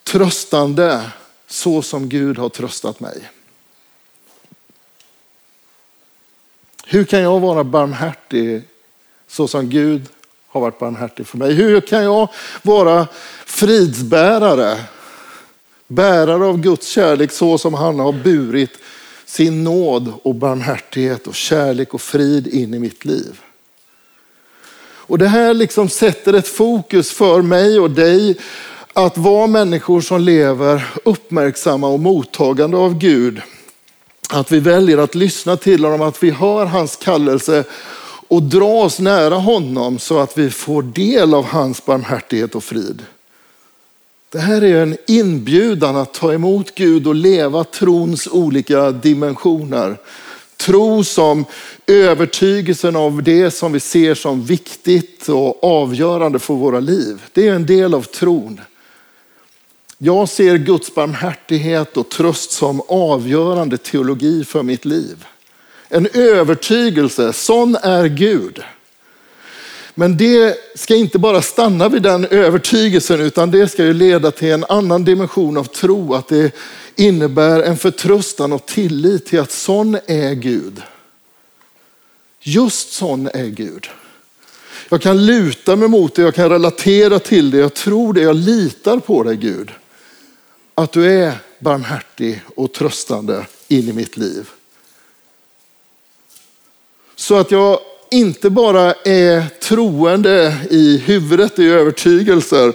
tröstande 0.03 1.01
så 1.47 1.81
som 1.81 2.09
Gud 2.09 2.37
har 2.37 2.49
tröstat 2.49 2.99
mig. 2.99 3.29
Hur 6.85 7.03
kan 7.03 7.21
jag 7.21 7.39
vara 7.39 7.63
barmhärtig 7.63 8.61
så 9.27 9.47
som 9.47 9.69
Gud 9.69 10.09
har 10.47 10.61
varit 10.61 10.79
barmhärtig 10.79 11.27
för 11.27 11.37
mig? 11.37 11.53
Hur 11.53 11.81
kan 11.81 12.03
jag 12.03 12.27
vara 12.61 13.07
fridsbärare, 13.45 14.77
bärare 15.87 16.45
av 16.45 16.57
Guds 16.57 16.87
kärlek 16.87 17.31
så 17.31 17.57
som 17.57 17.73
han 17.73 17.99
har 17.99 18.11
burit 18.13 18.77
sin 19.25 19.63
nåd 19.63 20.13
och 20.23 20.35
barmhärtighet 20.35 21.27
och 21.27 21.35
kärlek 21.35 21.93
och 21.93 22.01
frid 22.01 22.47
in 22.47 22.73
i 22.73 22.79
mitt 22.79 23.05
liv? 23.05 23.39
Och 25.05 25.17
Det 25.17 25.27
här 25.27 25.53
liksom 25.53 25.89
sätter 25.89 26.33
ett 26.33 26.47
fokus 26.47 27.11
för 27.11 27.41
mig 27.41 27.79
och 27.79 27.91
dig 27.91 28.37
att 28.93 29.17
vara 29.17 29.47
människor 29.47 30.01
som 30.01 30.21
lever 30.21 30.93
uppmärksamma 31.03 31.87
och 31.87 31.99
mottagande 31.99 32.77
av 32.77 32.97
Gud. 32.97 33.41
Att 34.29 34.51
vi 34.51 34.59
väljer 34.59 34.97
att 34.97 35.15
lyssna 35.15 35.57
till 35.57 35.83
honom, 35.83 36.01
att 36.01 36.23
vi 36.23 36.31
hör 36.31 36.65
hans 36.65 36.95
kallelse 36.95 37.63
och 38.27 38.43
dra 38.43 38.83
oss 38.83 38.99
nära 38.99 39.35
honom 39.35 39.99
så 39.99 40.19
att 40.19 40.37
vi 40.37 40.49
får 40.49 40.83
del 40.83 41.33
av 41.33 41.45
hans 41.45 41.85
barmhärtighet 41.85 42.55
och 42.55 42.63
frid. 42.63 43.01
Det 44.29 44.39
här 44.39 44.63
är 44.63 44.81
en 44.81 44.97
inbjudan 45.07 45.95
att 45.95 46.13
ta 46.13 46.33
emot 46.33 46.75
Gud 46.75 47.07
och 47.07 47.15
leva 47.15 47.63
trons 47.63 48.27
olika 48.27 48.91
dimensioner. 48.91 49.97
Tro 50.57 51.03
som 51.03 51.45
övertygelsen 51.87 52.95
av 52.95 53.23
det 53.23 53.51
som 53.51 53.71
vi 53.71 53.79
ser 53.79 54.15
som 54.15 54.43
viktigt 54.43 55.29
och 55.29 55.63
avgörande 55.63 56.39
för 56.39 56.53
våra 56.53 56.79
liv. 56.79 57.21
Det 57.33 57.47
är 57.47 57.53
en 57.53 57.65
del 57.65 57.93
av 57.93 58.01
tron. 58.01 58.61
Jag 60.05 60.29
ser 60.29 60.57
Guds 60.57 60.95
barmhärtighet 60.95 61.97
och 61.97 62.09
tröst 62.09 62.51
som 62.51 62.81
avgörande 62.87 63.77
teologi 63.77 64.45
för 64.45 64.63
mitt 64.63 64.85
liv. 64.85 65.25
En 65.89 66.07
övertygelse, 66.13 67.33
sån 67.33 67.75
är 67.75 68.05
Gud. 68.05 68.63
Men 69.95 70.17
det 70.17 70.57
ska 70.75 70.95
inte 70.95 71.19
bara 71.19 71.41
stanna 71.41 71.89
vid 71.89 72.01
den 72.01 72.25
övertygelsen 72.25 73.19
utan 73.19 73.51
det 73.51 73.67
ska 73.67 73.83
ju 73.83 73.93
leda 73.93 74.31
till 74.31 74.51
en 74.51 74.65
annan 74.69 75.05
dimension 75.05 75.57
av 75.57 75.63
tro. 75.63 76.13
Att 76.13 76.27
det 76.27 76.55
innebär 76.95 77.63
en 77.63 77.77
förtröstan 77.77 78.53
och 78.53 78.65
tillit 78.65 79.25
till 79.25 79.39
att 79.39 79.51
sån 79.51 79.97
är 80.05 80.33
Gud. 80.33 80.81
Just 82.41 82.93
sån 82.93 83.27
är 83.27 83.47
Gud. 83.47 83.87
Jag 84.89 85.01
kan 85.01 85.25
luta 85.25 85.75
mig 85.75 85.87
mot 85.87 86.15
det, 86.15 86.21
jag 86.21 86.35
kan 86.35 86.49
relatera 86.49 87.19
till 87.19 87.51
det, 87.51 87.57
jag 87.57 87.73
tror 87.73 88.13
det, 88.13 88.21
jag 88.21 88.35
litar 88.35 88.97
på 88.97 89.23
dig 89.23 89.35
Gud. 89.35 89.71
Att 90.75 90.91
du 90.91 91.05
är 91.05 91.33
barmhärtig 91.59 92.41
och 92.55 92.73
tröstande 92.73 93.45
in 93.67 93.89
i 93.89 93.93
mitt 93.93 94.17
liv. 94.17 94.49
Så 97.15 97.35
att 97.35 97.51
jag 97.51 97.79
inte 98.11 98.49
bara 98.49 98.93
är 98.93 99.59
troende 99.59 100.57
i 100.69 100.97
huvudet, 100.97 101.59
i 101.59 101.69
övertygelser, 101.69 102.73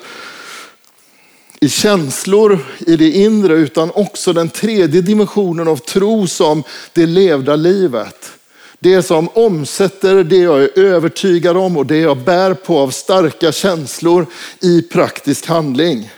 i 1.61 1.69
känslor, 1.69 2.59
i 2.79 2.97
det 2.97 3.11
inre, 3.11 3.55
utan 3.55 3.91
också 3.95 4.33
den 4.33 4.49
tredje 4.49 5.01
dimensionen 5.01 5.69
av 5.69 5.77
tro 5.77 6.27
som 6.27 6.63
det 6.93 7.07
levda 7.07 7.57
livet. 7.57 8.33
Det 8.79 9.03
som 9.03 9.29
omsätter 9.29 10.25
det 10.25 10.37
jag 10.37 10.63
är 10.63 10.79
övertygad 10.79 11.57
om 11.57 11.77
och 11.77 11.87
det 11.87 11.99
jag 11.99 12.17
bär 12.17 12.55
på 12.55 12.79
av 12.79 12.91
starka 12.91 13.53
känslor 13.53 14.27
i 14.61 14.83
praktisk 14.83 15.47
handling. 15.47 16.11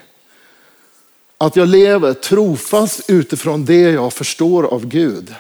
Att 1.42 1.56
jag 1.56 1.68
lever 1.68 2.14
trofast 2.14 3.10
utifrån 3.10 3.64
det 3.64 3.80
jag 3.80 4.12
förstår 4.12 4.62
av 4.64 4.86
Gud. 4.86 5.34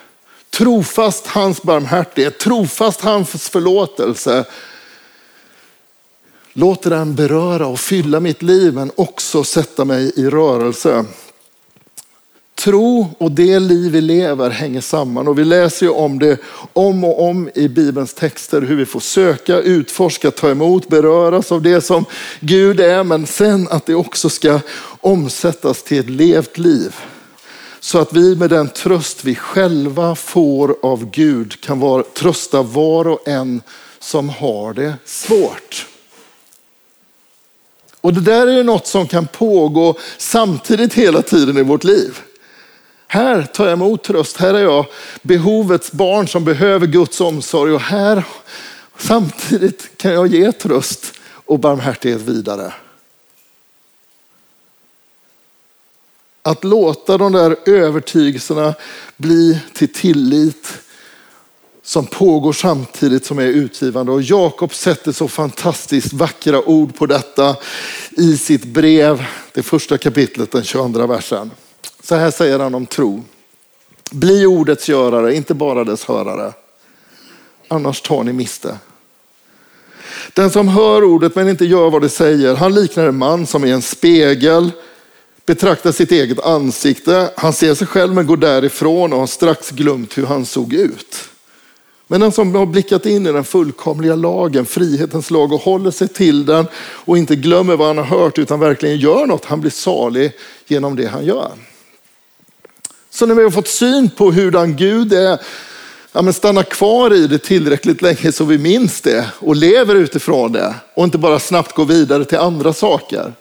Trofast 0.50 1.26
hans 1.26 1.62
barmhärtighet, 1.62 2.38
trofast 2.38 3.00
hans 3.00 3.48
förlåtelse. 3.48 4.44
Låter 6.52 6.90
den 6.90 7.14
beröra 7.14 7.66
och 7.66 7.80
fylla 7.80 8.20
mitt 8.20 8.42
liv 8.42 8.74
men 8.74 8.90
också 8.96 9.44
sätta 9.44 9.84
mig 9.84 10.12
i 10.16 10.30
rörelse. 10.30 11.04
Tro 12.60 13.08
och 13.18 13.32
det 13.32 13.58
liv 13.58 13.92
vi 13.92 14.00
lever 14.00 14.50
hänger 14.50 14.80
samman 14.80 15.28
och 15.28 15.38
vi 15.38 15.44
läser 15.44 15.86
ju 15.86 15.92
om 15.92 16.18
det 16.18 16.38
om 16.72 17.04
och 17.04 17.28
om 17.28 17.50
i 17.54 17.68
Bibelns 17.68 18.14
texter 18.14 18.62
hur 18.62 18.76
vi 18.76 18.86
får 18.86 19.00
söka, 19.00 19.60
utforska, 19.60 20.30
ta 20.30 20.50
emot, 20.50 20.88
beröras 20.88 21.52
av 21.52 21.62
det 21.62 21.80
som 21.80 22.04
Gud 22.40 22.80
är 22.80 23.04
men 23.04 23.26
sen 23.26 23.68
att 23.70 23.86
det 23.86 23.94
också 23.94 24.28
ska 24.28 24.60
omsättas 25.00 25.82
till 25.82 25.98
ett 25.98 26.10
levt 26.10 26.58
liv. 26.58 26.94
Så 27.80 27.98
att 27.98 28.12
vi 28.12 28.36
med 28.36 28.50
den 28.50 28.68
tröst 28.68 29.24
vi 29.24 29.34
själva 29.34 30.14
får 30.14 30.76
av 30.82 31.10
Gud 31.10 31.60
kan 31.60 31.80
vara, 31.80 32.02
trösta 32.02 32.62
var 32.62 33.08
och 33.08 33.28
en 33.28 33.62
som 33.98 34.28
har 34.28 34.74
det 34.74 34.94
svårt. 35.04 35.86
Och 38.00 38.14
det 38.14 38.20
där 38.20 38.46
är 38.46 38.64
något 38.64 38.86
som 38.86 39.06
kan 39.06 39.26
pågå 39.26 39.98
samtidigt 40.18 40.94
hela 40.94 41.22
tiden 41.22 41.58
i 41.58 41.62
vårt 41.62 41.84
liv. 41.84 42.20
Här 43.12 43.42
tar 43.42 43.64
jag 43.64 43.72
emot 43.72 44.04
tröst, 44.04 44.36
här 44.36 44.54
är 44.54 44.62
jag 44.62 44.86
behovets 45.22 45.92
barn 45.92 46.28
som 46.28 46.44
behöver 46.44 46.86
Guds 46.86 47.20
omsorg 47.20 47.72
och 47.72 47.80
här 47.80 48.24
samtidigt 48.98 49.96
kan 49.96 50.12
jag 50.12 50.26
ge 50.26 50.52
tröst 50.52 51.12
och 51.22 51.58
barmhärtighet 51.58 52.20
vidare. 52.20 52.72
Att 56.42 56.64
låta 56.64 57.18
de 57.18 57.32
där 57.32 57.56
övertygelserna 57.66 58.74
bli 59.16 59.60
till 59.72 59.92
tillit 59.92 60.72
som 61.82 62.06
pågår 62.06 62.52
samtidigt 62.52 63.26
som 63.26 63.38
är 63.38 63.46
utgivande. 63.46 64.12
Och 64.12 64.22
Jakob 64.22 64.74
sätter 64.74 65.12
så 65.12 65.28
fantastiskt 65.28 66.12
vackra 66.12 66.68
ord 66.68 66.96
på 66.96 67.06
detta 67.06 67.56
i 68.10 68.36
sitt 68.36 68.64
brev, 68.64 69.24
det 69.52 69.62
första 69.62 69.98
kapitlet, 69.98 70.52
den 70.52 70.64
22 70.64 71.06
versen. 71.06 71.50
Så 72.10 72.16
här 72.16 72.30
säger 72.30 72.58
han 72.58 72.74
om 72.74 72.86
tro. 72.86 73.24
Bli 74.10 74.46
ordets 74.46 74.88
görare, 74.88 75.34
inte 75.34 75.54
bara 75.54 75.84
dess 75.84 76.04
hörare. 76.04 76.52
Annars 77.68 78.00
tar 78.00 78.24
ni 78.24 78.32
miste. 78.32 78.78
Den 80.32 80.50
som 80.50 80.68
hör 80.68 81.04
ordet 81.04 81.34
men 81.34 81.48
inte 81.48 81.64
gör 81.64 81.90
vad 81.90 82.02
det 82.02 82.08
säger, 82.08 82.54
han 82.54 82.74
liknar 82.74 83.06
en 83.06 83.18
man 83.18 83.46
som 83.46 83.64
är 83.64 83.72
en 83.72 83.82
spegel 83.82 84.72
betraktar 85.46 85.92
sitt 85.92 86.12
eget 86.12 86.40
ansikte. 86.40 87.30
Han 87.36 87.52
ser 87.52 87.74
sig 87.74 87.86
själv 87.86 88.14
men 88.14 88.26
går 88.26 88.36
därifrån 88.36 89.12
och 89.12 89.18
har 89.18 89.26
strax 89.26 89.70
glömt 89.70 90.18
hur 90.18 90.26
han 90.26 90.46
såg 90.46 90.72
ut. 90.72 91.16
Men 92.06 92.20
den 92.20 92.32
som 92.32 92.54
har 92.54 92.66
blickat 92.66 93.06
in 93.06 93.26
i 93.26 93.32
den 93.32 93.44
fullkomliga 93.44 94.14
lagen, 94.14 94.66
frihetens 94.66 95.30
lag 95.30 95.52
och 95.52 95.60
håller 95.60 95.90
sig 95.90 96.08
till 96.08 96.46
den 96.46 96.66
och 96.76 97.18
inte 97.18 97.36
glömmer 97.36 97.76
vad 97.76 97.86
han 97.86 97.98
har 97.98 98.04
hört 98.18 98.38
utan 98.38 98.60
verkligen 98.60 98.96
gör 98.96 99.26
något, 99.26 99.44
han 99.44 99.60
blir 99.60 99.70
salig 99.70 100.32
genom 100.66 100.96
det 100.96 101.06
han 101.06 101.24
gör. 101.24 101.50
Så 103.10 103.26
när 103.26 103.34
vi 103.34 103.42
har 103.42 103.50
fått 103.50 103.68
syn 103.68 104.10
på 104.10 104.32
hurdan 104.32 104.76
Gud 104.76 105.12
är, 105.12 105.38
ja, 106.12 106.22
men 106.22 106.32
stanna 106.32 106.62
kvar 106.62 107.14
i 107.14 107.26
det 107.26 107.38
tillräckligt 107.38 108.02
länge 108.02 108.32
så 108.32 108.44
vi 108.44 108.58
minns 108.58 109.00
det 109.00 109.26
och 109.38 109.56
lever 109.56 109.94
utifrån 109.94 110.52
det 110.52 110.74
och 110.94 111.04
inte 111.04 111.18
bara 111.18 111.38
snabbt 111.38 111.74
går 111.74 111.84
vidare 111.84 112.24
till 112.24 112.38
andra 112.38 112.72
saker. 112.72 113.32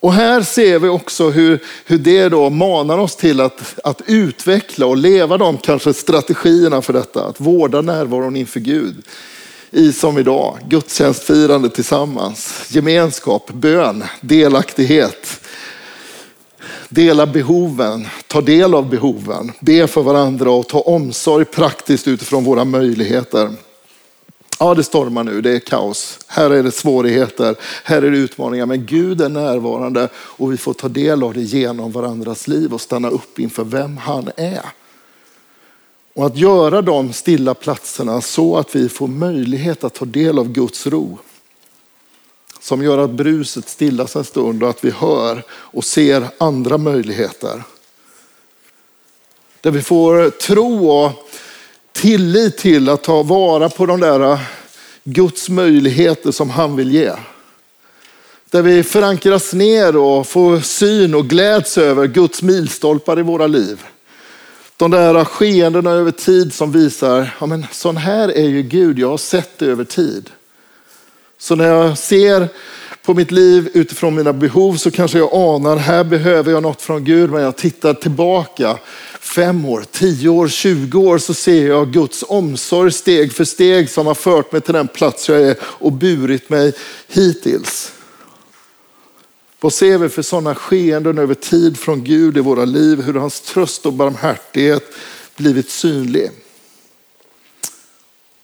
Och 0.00 0.12
här 0.12 0.42
ser 0.42 0.78
vi 0.78 0.88
också 0.88 1.30
hur, 1.30 1.58
hur 1.84 1.98
det 1.98 2.28
då 2.28 2.50
manar 2.50 2.98
oss 2.98 3.16
till 3.16 3.40
att, 3.40 3.78
att 3.84 4.02
utveckla 4.06 4.86
och 4.86 4.96
leva 4.96 5.38
de 5.38 5.58
kanske 5.58 5.94
strategierna 5.94 6.82
för 6.82 6.92
detta. 6.92 7.24
Att 7.24 7.40
vårda 7.40 7.80
närvaron 7.80 8.36
inför 8.36 8.60
Gud. 8.60 9.04
I 9.70 9.92
som 9.92 10.18
idag, 10.18 10.58
gudstjänstfirande 10.68 11.70
tillsammans, 11.70 12.64
gemenskap, 12.68 13.50
bön, 13.52 14.04
delaktighet. 14.20 15.40
Dela 16.88 17.26
behoven, 17.26 18.06
ta 18.26 18.40
del 18.40 18.74
av 18.74 18.90
behoven, 18.90 19.52
be 19.60 19.86
för 19.86 20.02
varandra 20.02 20.50
och 20.50 20.68
ta 20.68 20.80
omsorg 20.80 21.44
praktiskt 21.44 22.08
utifrån 22.08 22.44
våra 22.44 22.64
möjligheter. 22.64 23.50
Ja, 24.58 24.74
det 24.74 24.84
stormar 24.84 25.24
nu, 25.24 25.40
det 25.40 25.50
är 25.50 25.58
kaos. 25.58 26.18
Här 26.26 26.50
är 26.50 26.62
det 26.62 26.72
svårigheter, 26.72 27.56
här 27.84 28.02
är 28.02 28.10
det 28.10 28.16
utmaningar. 28.16 28.66
Men 28.66 28.86
Gud 28.86 29.20
är 29.20 29.28
närvarande 29.28 30.08
och 30.14 30.52
vi 30.52 30.56
får 30.56 30.74
ta 30.74 30.88
del 30.88 31.22
av 31.22 31.34
det 31.34 31.42
genom 31.42 31.92
varandras 31.92 32.48
liv 32.48 32.74
och 32.74 32.80
stanna 32.80 33.08
upp 33.08 33.38
inför 33.38 33.64
vem 33.64 33.96
han 33.96 34.30
är. 34.36 34.60
Och 36.14 36.26
att 36.26 36.36
göra 36.36 36.82
de 36.82 37.12
stilla 37.12 37.54
platserna 37.54 38.20
så 38.20 38.56
att 38.56 38.76
vi 38.76 38.88
får 38.88 39.08
möjlighet 39.08 39.84
att 39.84 39.94
ta 39.94 40.04
del 40.04 40.38
av 40.38 40.48
Guds 40.48 40.86
ro. 40.86 41.18
Som 42.60 42.82
gör 42.82 42.98
att 42.98 43.10
bruset 43.10 43.68
stillas 43.68 44.16
en 44.16 44.24
stund 44.24 44.62
och 44.62 44.70
att 44.70 44.84
vi 44.84 44.90
hör 44.90 45.42
och 45.50 45.84
ser 45.84 46.28
andra 46.38 46.78
möjligheter. 46.78 47.62
Där 49.60 49.70
vi 49.70 49.82
får 49.82 50.30
tro 50.30 50.90
och 50.90 51.28
tillit 51.92 52.58
till 52.58 52.88
att 52.88 53.02
ta 53.02 53.22
vara 53.22 53.68
på 53.68 53.86
de 53.86 54.00
där 54.00 54.32
eh, 54.32 54.40
Guds 55.04 55.48
möjligheter 55.48 56.32
som 56.32 56.50
han 56.50 56.76
vill 56.76 56.94
ge. 56.94 57.12
Där 58.50 58.62
vi 58.62 58.82
förankras 58.82 59.52
ner 59.52 59.96
och 59.96 60.26
får 60.26 60.60
syn 60.60 61.14
och 61.14 61.26
gläds 61.26 61.78
över 61.78 62.06
Guds 62.06 62.42
milstolpar 62.42 63.18
i 63.18 63.22
våra 63.22 63.46
liv. 63.46 63.84
De 64.76 64.90
där 64.90 65.14
eh, 65.14 65.24
skeendena 65.24 65.90
över 65.90 66.10
tid 66.10 66.54
som 66.54 66.72
visar, 66.72 67.36
ja 67.40 67.46
men 67.46 67.66
sån 67.72 67.96
här 67.96 68.28
är 68.28 68.48
ju 68.48 68.62
Gud, 68.62 68.98
jag 68.98 69.08
har 69.08 69.18
sett 69.18 69.58
det 69.58 69.66
över 69.66 69.84
tid. 69.84 70.30
Så 71.38 71.56
när 71.56 71.68
jag 71.68 71.98
ser 71.98 72.48
på 73.02 73.14
mitt 73.14 73.30
liv 73.30 73.70
utifrån 73.74 74.14
mina 74.14 74.32
behov 74.32 74.76
så 74.76 74.90
kanske 74.90 75.18
jag 75.18 75.34
anar, 75.34 75.76
här 75.76 76.04
behöver 76.04 76.52
jag 76.52 76.62
något 76.62 76.82
från 76.82 77.04
Gud, 77.04 77.30
men 77.30 77.42
jag 77.42 77.56
tittar 77.56 77.94
tillbaka 77.94 78.78
fem 79.20 79.64
år, 79.64 79.84
tio 79.92 80.28
år, 80.28 80.48
tjugo 80.48 80.98
år 80.98 81.18
så 81.18 81.34
ser 81.34 81.66
jag 81.66 81.92
Guds 81.92 82.24
omsorg 82.28 82.92
steg 82.92 83.32
för 83.32 83.44
steg 83.44 83.90
som 83.90 84.06
har 84.06 84.14
fört 84.14 84.52
mig 84.52 84.60
till 84.60 84.74
den 84.74 84.88
plats 84.88 85.28
jag 85.28 85.42
är 85.42 85.56
och 85.60 85.92
burit 85.92 86.50
mig 86.50 86.72
hittills. 87.08 87.92
Vad 89.60 89.72
ser 89.72 89.98
vi 89.98 90.08
för 90.08 90.22
sådana 90.22 90.54
skeenden 90.54 91.18
över 91.18 91.34
tid 91.34 91.78
från 91.78 92.04
Gud 92.04 92.36
i 92.36 92.40
våra 92.40 92.64
liv? 92.64 93.02
Hur 93.02 93.14
hans 93.14 93.40
tröst 93.40 93.86
och 93.86 93.92
barmhärtighet 93.92 94.84
blivit 95.36 95.70
synlig. 95.70 96.30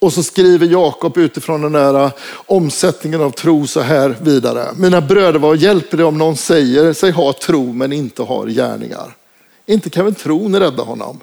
Och 0.02 0.12
så 0.12 0.22
skriver 0.22 0.66
Jakob 0.66 1.18
utifrån 1.18 1.62
den 1.62 1.72
där 1.72 2.04
äh, 2.04 2.10
omsättningen 2.46 3.20
av 3.20 3.30
tro 3.30 3.66
så 3.66 3.80
här 3.80 4.16
vidare. 4.22 4.68
Mina 4.76 5.00
bröder, 5.00 5.38
vad 5.38 5.56
hjälper 5.56 5.96
det 5.96 6.04
om 6.04 6.18
någon 6.18 6.36
säger 6.36 6.92
sig 6.92 7.10
ha 7.10 7.32
tro 7.32 7.72
men 7.72 7.92
inte 7.92 8.22
har 8.22 8.46
gärningar? 8.46 9.16
Inte 9.66 9.90
kan 9.90 10.04
väl 10.04 10.14
tron 10.14 10.60
rädda 10.60 10.82
honom? 10.82 11.20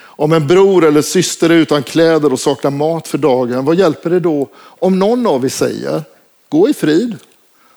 Om 0.00 0.32
en 0.32 0.46
bror 0.46 0.84
eller 0.84 1.02
syster 1.02 1.50
är 1.50 1.54
utan 1.54 1.82
kläder 1.82 2.32
och 2.32 2.40
saknar 2.40 2.70
mat 2.70 3.08
för 3.08 3.18
dagen, 3.18 3.64
vad 3.64 3.76
hjälper 3.76 4.10
det 4.10 4.20
då 4.20 4.48
om 4.56 4.98
någon 4.98 5.26
av 5.26 5.44
er 5.44 5.48
säger, 5.48 6.02
gå 6.48 6.68
i 6.68 6.74
frid, 6.74 7.16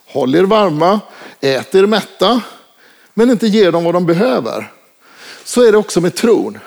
håll 0.08 0.36
er 0.36 0.44
varma, 0.44 1.00
ät 1.41 1.76
er 1.76 1.86
mätta, 1.86 2.41
men 3.13 3.32
inte 3.32 3.48
ger 3.48 3.72
dem 3.72 3.84
vad 3.84 3.94
de 3.94 4.06
behöver. 4.06 4.72
Så 5.44 5.63
är 5.63 5.72
det 5.72 5.78
också 5.78 6.02
med 6.02 6.15
tron. 6.15 6.60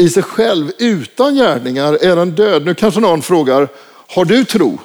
I 0.00 0.08
sig 0.08 0.22
själv, 0.22 0.72
utan 0.78 1.34
gärningar, 1.34 1.92
är 1.92 2.16
den 2.16 2.30
död. 2.30 2.64
Nu 2.64 2.74
kanske 2.74 3.00
någon 3.00 3.22
frågar, 3.22 3.68
har 4.08 4.24
du 4.24 4.44
tro? 4.44 4.78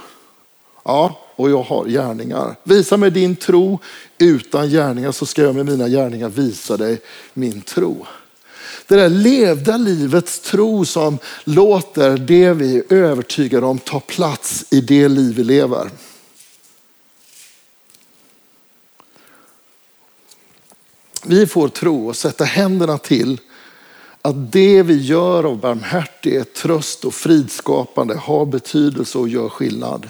Ja, 0.83 1.19
och 1.35 1.49
jag 1.49 1.63
har 1.63 1.85
gärningar. 1.85 2.55
Visa 2.63 2.97
mig 2.97 3.11
din 3.11 3.35
tro 3.35 3.79
utan 4.17 4.69
gärningar 4.69 5.11
så 5.11 5.25
ska 5.25 5.41
jag 5.41 5.55
med 5.55 5.65
mina 5.65 5.87
gärningar 5.87 6.29
visa 6.29 6.77
dig 6.77 7.01
min 7.33 7.61
tro. 7.61 8.05
Det 8.87 8.95
där 8.95 9.09
levda 9.09 9.77
livets 9.77 10.39
tro 10.39 10.85
som 10.85 11.17
låter 11.43 12.17
det 12.17 12.53
vi 12.53 12.77
är 12.77 12.93
övertygade 12.93 13.65
om 13.65 13.79
ta 13.79 13.99
plats 13.99 14.65
i 14.69 14.81
det 14.81 15.07
liv 15.07 15.35
vi 15.35 15.43
lever. 15.43 15.89
Vi 21.25 21.47
får 21.47 21.67
tro 21.67 22.07
och 22.07 22.15
sätta 22.15 22.43
händerna 22.43 22.97
till 22.97 23.39
att 24.25 24.51
det 24.51 24.83
vi 24.83 25.01
gör 25.01 25.43
av 25.43 25.57
barmhärtighet, 25.57 26.53
tröst 26.55 27.05
och 27.05 27.13
fridskapande 27.13 28.15
har 28.15 28.45
betydelse 28.45 29.17
och 29.17 29.29
gör 29.29 29.49
skillnad. 29.49 30.09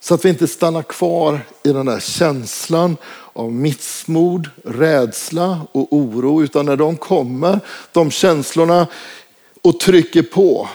Så 0.00 0.14
att 0.14 0.24
vi 0.24 0.28
inte 0.28 0.46
stannar 0.46 0.82
kvar 0.82 1.40
i 1.62 1.72
den 1.72 1.86
där 1.86 2.00
känslan 2.00 2.96
av 3.32 3.52
missmod, 3.52 4.48
rädsla 4.64 5.60
och 5.72 5.92
oro. 5.92 6.42
Utan 6.42 6.66
när 6.66 6.76
de 6.76 6.96
kommer, 6.96 7.60
de 7.92 8.10
känslorna, 8.10 8.86
och 9.62 9.80
trycker 9.80 10.22
på, 10.22 10.68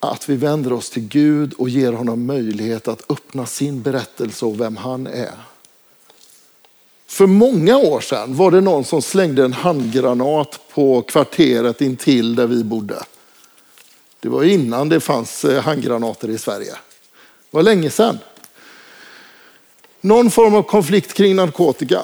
att 0.00 0.28
vi 0.28 0.36
vänder 0.36 0.72
oss 0.72 0.90
till 0.90 1.08
Gud 1.08 1.52
och 1.52 1.68
ger 1.68 1.92
honom 1.92 2.26
möjlighet 2.26 2.88
att 2.88 3.10
öppna 3.10 3.46
sin 3.46 3.82
berättelse 3.82 4.44
och 4.44 4.60
vem 4.60 4.76
han 4.76 5.06
är. 5.06 5.51
För 7.12 7.26
många 7.26 7.76
år 7.76 8.00
sedan 8.00 8.36
var 8.36 8.50
det 8.50 8.60
någon 8.60 8.84
som 8.84 9.02
slängde 9.02 9.44
en 9.44 9.52
handgranat 9.52 10.60
på 10.74 11.02
kvarteret 11.02 11.80
intill 11.80 12.34
där 12.34 12.46
vi 12.46 12.64
bodde. 12.64 12.94
Det 14.20 14.28
var 14.28 14.44
innan 14.44 14.88
det 14.88 15.00
fanns 15.00 15.44
eh, 15.44 15.62
handgranater 15.62 16.30
i 16.30 16.38
Sverige. 16.38 16.70
Det 16.70 17.56
var 17.56 17.62
länge 17.62 17.90
sedan. 17.90 18.18
Någon 20.00 20.30
form 20.30 20.54
av 20.54 20.62
konflikt 20.62 21.14
kring 21.14 21.36
narkotika. 21.36 22.02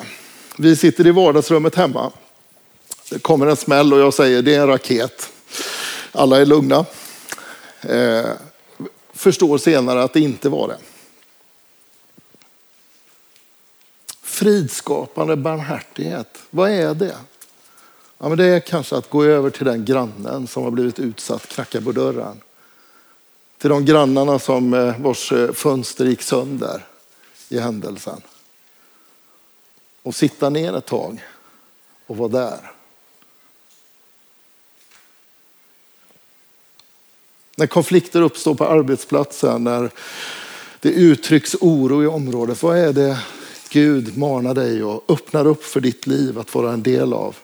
Vi 0.56 0.76
sitter 0.76 1.06
i 1.06 1.10
vardagsrummet 1.10 1.74
hemma. 1.74 2.10
Det 3.10 3.18
kommer 3.18 3.46
en 3.46 3.56
smäll 3.56 3.92
och 3.92 4.00
jag 4.00 4.14
säger 4.14 4.42
det 4.42 4.54
är 4.54 4.60
en 4.60 4.68
raket. 4.68 5.30
Alla 6.12 6.40
är 6.40 6.46
lugna. 6.46 6.84
Eh, 7.80 8.26
förstår 9.14 9.58
senare 9.58 10.02
att 10.02 10.12
det 10.12 10.20
inte 10.20 10.48
var 10.48 10.68
det. 10.68 10.78
Fridskapande 14.38 15.36
barmhärtighet, 15.36 16.38
vad 16.50 16.70
är 16.70 16.94
det? 16.94 17.16
Ja, 18.18 18.28
men 18.28 18.38
det 18.38 18.44
är 18.44 18.60
kanske 18.60 18.96
att 18.96 19.10
gå 19.10 19.24
över 19.24 19.50
till 19.50 19.66
den 19.66 19.84
grannen 19.84 20.46
som 20.46 20.62
har 20.62 20.70
blivit 20.70 20.98
utsatt, 20.98 21.48
knacka 21.48 21.80
på 21.80 21.92
dörren. 21.92 22.40
Till 23.58 23.70
de 23.70 23.84
grannarna 23.84 24.38
som 24.38 24.74
eh, 24.74 25.00
vars 25.00 25.32
eh, 25.32 25.52
fönster 25.52 26.04
gick 26.04 26.22
sönder 26.22 26.86
i 27.48 27.58
händelsen. 27.58 28.20
Och 30.02 30.14
sitta 30.14 30.50
ner 30.50 30.76
ett 30.76 30.86
tag 30.86 31.24
och 32.06 32.16
vara 32.16 32.28
där. 32.28 32.70
När 37.56 37.66
konflikter 37.66 38.22
uppstår 38.22 38.54
på 38.54 38.66
arbetsplatsen, 38.66 39.64
när 39.64 39.90
det 40.80 40.90
uttrycks 40.90 41.54
oro 41.60 42.02
i 42.02 42.06
området, 42.06 42.62
vad 42.62 42.78
är 42.78 42.92
det 42.92 43.18
Gud 43.70 44.18
manar 44.18 44.54
dig 44.54 44.84
och 44.84 45.04
öppnar 45.08 45.46
upp 45.46 45.64
för 45.64 45.80
ditt 45.80 46.06
liv 46.06 46.38
att 46.38 46.54
vara 46.54 46.72
en 46.72 46.82
del 46.82 47.12
av? 47.12 47.36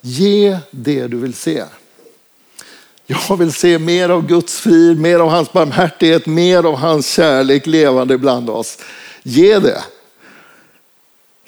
Ge 0.00 0.58
det 0.70 1.06
du 1.06 1.16
vill 1.16 1.34
se. 1.34 1.64
Jag 3.06 3.36
vill 3.36 3.52
se 3.52 3.78
mer 3.78 4.08
av 4.08 4.26
Guds 4.26 4.60
frid, 4.60 5.00
mer 5.00 5.18
av 5.18 5.28
hans 5.28 5.52
barmhärtighet, 5.52 6.26
mer 6.26 6.64
av 6.64 6.74
hans 6.76 7.06
kärlek 7.06 7.66
levande 7.66 8.18
bland 8.18 8.50
oss. 8.50 8.78
Ge 9.22 9.58
det. 9.58 9.84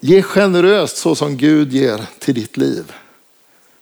Ge 0.00 0.22
generöst 0.22 0.96
så 0.96 1.14
som 1.14 1.36
Gud 1.36 1.72
ger 1.72 2.00
till 2.18 2.34
ditt 2.34 2.56
liv. 2.56 2.92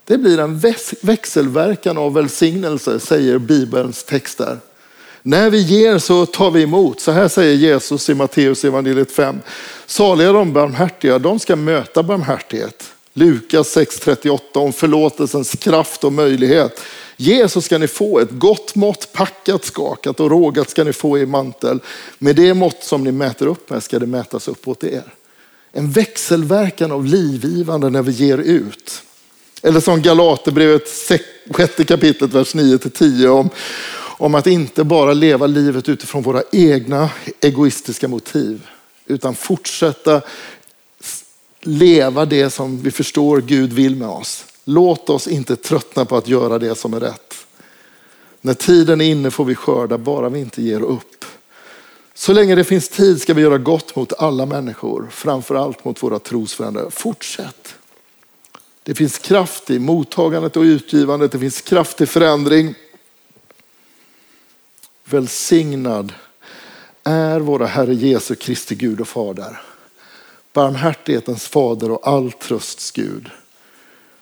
Det 0.04 0.18
blir 0.18 0.38
en 0.38 0.60
växelverkan 1.02 1.98
av 1.98 2.14
välsignelse, 2.14 3.00
säger 3.00 3.38
Bibelns 3.38 4.04
texter. 4.04 4.58
När 5.28 5.50
vi 5.50 5.58
ger 5.58 5.98
så 5.98 6.26
tar 6.26 6.50
vi 6.50 6.62
emot. 6.62 7.00
Så 7.00 7.12
här 7.12 7.28
säger 7.28 7.54
Jesus 7.54 8.08
i 8.08 8.14
Matteus 8.14 8.64
evangeliet 8.64 9.12
5. 9.12 9.40
Saliga 9.86 10.32
de 10.32 10.52
barmhärtiga, 10.52 11.18
de 11.18 11.38
ska 11.38 11.56
möta 11.56 12.02
barmhärtighet. 12.02 12.84
Lukas 13.12 13.76
6.38 13.76 14.38
om 14.52 14.72
förlåtelsens 14.72 15.52
kraft 15.52 16.04
och 16.04 16.12
möjlighet. 16.12 16.80
Ge 17.16 17.48
så 17.48 17.60
ska 17.60 17.78
ni 17.78 17.88
få 17.88 18.18
ett 18.18 18.30
gott 18.30 18.74
mått, 18.74 19.12
packat, 19.12 19.64
skakat 19.64 20.20
och 20.20 20.30
rågat 20.30 20.70
ska 20.70 20.84
ni 20.84 20.92
få 20.92 21.18
i 21.18 21.26
mantel. 21.26 21.80
Med 22.18 22.36
det 22.36 22.54
mått 22.54 22.84
som 22.84 23.04
ni 23.04 23.12
mäter 23.12 23.46
upp 23.46 23.70
med 23.70 23.82
ska 23.82 23.98
det 23.98 24.06
mätas 24.06 24.48
upp 24.48 24.68
åt 24.68 24.84
er. 24.84 25.14
En 25.72 25.90
växelverkan 25.90 26.92
av 26.92 27.04
livgivande 27.04 27.90
när 27.90 28.02
vi 28.02 28.12
ger 28.12 28.38
ut. 28.38 29.02
Eller 29.62 29.80
som 29.80 30.02
Galaterbrevet 30.02 30.88
sjätte 31.50 31.84
kapitlet, 31.84 32.32
vers 32.32 32.54
9-10 32.54 33.26
om, 33.26 33.50
om 34.18 34.34
att 34.34 34.46
inte 34.46 34.84
bara 34.84 35.12
leva 35.12 35.46
livet 35.46 35.88
utifrån 35.88 36.22
våra 36.22 36.42
egna 36.52 37.10
egoistiska 37.40 38.08
motiv. 38.08 38.66
Utan 39.06 39.34
fortsätta 39.34 40.22
leva 41.60 42.24
det 42.24 42.50
som 42.50 42.82
vi 42.82 42.90
förstår 42.90 43.40
Gud 43.40 43.72
vill 43.72 43.96
med 43.96 44.08
oss. 44.08 44.44
Låt 44.64 45.10
oss 45.10 45.28
inte 45.28 45.56
tröttna 45.56 46.04
på 46.04 46.16
att 46.16 46.28
göra 46.28 46.58
det 46.58 46.74
som 46.74 46.94
är 46.94 47.00
rätt. 47.00 47.34
När 48.40 48.54
tiden 48.54 49.00
är 49.00 49.04
inne 49.04 49.30
får 49.30 49.44
vi 49.44 49.54
skörda, 49.54 49.98
bara 49.98 50.28
vi 50.28 50.40
inte 50.40 50.62
ger 50.62 50.80
upp. 50.80 51.24
Så 52.14 52.32
länge 52.32 52.54
det 52.54 52.64
finns 52.64 52.88
tid 52.88 53.22
ska 53.22 53.34
vi 53.34 53.42
göra 53.42 53.58
gott 53.58 53.96
mot 53.96 54.12
alla 54.12 54.46
människor, 54.46 55.08
framförallt 55.10 55.84
mot 55.84 56.02
våra 56.02 56.18
trosfränder. 56.18 56.90
Fortsätt. 56.90 57.74
Det 58.82 58.94
finns 58.94 59.18
kraft 59.18 59.70
i 59.70 59.78
mottagandet 59.78 60.56
och 60.56 60.62
utgivandet, 60.62 61.32
det 61.32 61.38
finns 61.38 61.60
kraft 61.60 62.00
i 62.00 62.06
förändring. 62.06 62.74
Välsignad 65.10 66.12
är 67.04 67.40
våra 67.40 67.66
Herre 67.66 67.94
Jesu 67.94 68.34
Kristi 68.34 68.74
Gud 68.74 69.00
och 69.00 69.08
Fader. 69.08 69.60
Barmhärtighetens 70.52 71.48
fader 71.48 71.90
och 71.90 72.08
all 72.08 72.32
trösts 72.32 72.90
Gud. 72.90 73.30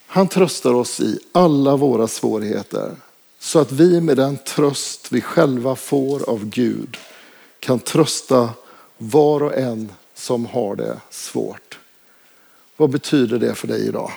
Han 0.06 0.28
tröstar 0.28 0.74
oss 0.74 1.00
i 1.00 1.18
alla 1.32 1.76
våra 1.76 2.08
svårigheter 2.08 2.96
så 3.38 3.58
att 3.58 3.72
vi 3.72 4.00
med 4.00 4.16
den 4.16 4.36
tröst 4.36 5.12
vi 5.12 5.20
själva 5.20 5.76
får 5.76 6.30
av 6.30 6.44
Gud 6.44 6.96
kan 7.60 7.78
trösta 7.78 8.50
var 8.98 9.42
och 9.42 9.54
en 9.54 9.92
som 10.14 10.46
har 10.46 10.76
det 10.76 11.00
svårt. 11.10 11.78
Vad 12.76 12.90
betyder 12.90 13.38
det 13.38 13.54
för 13.54 13.68
dig 13.68 13.88
idag? 13.88 14.12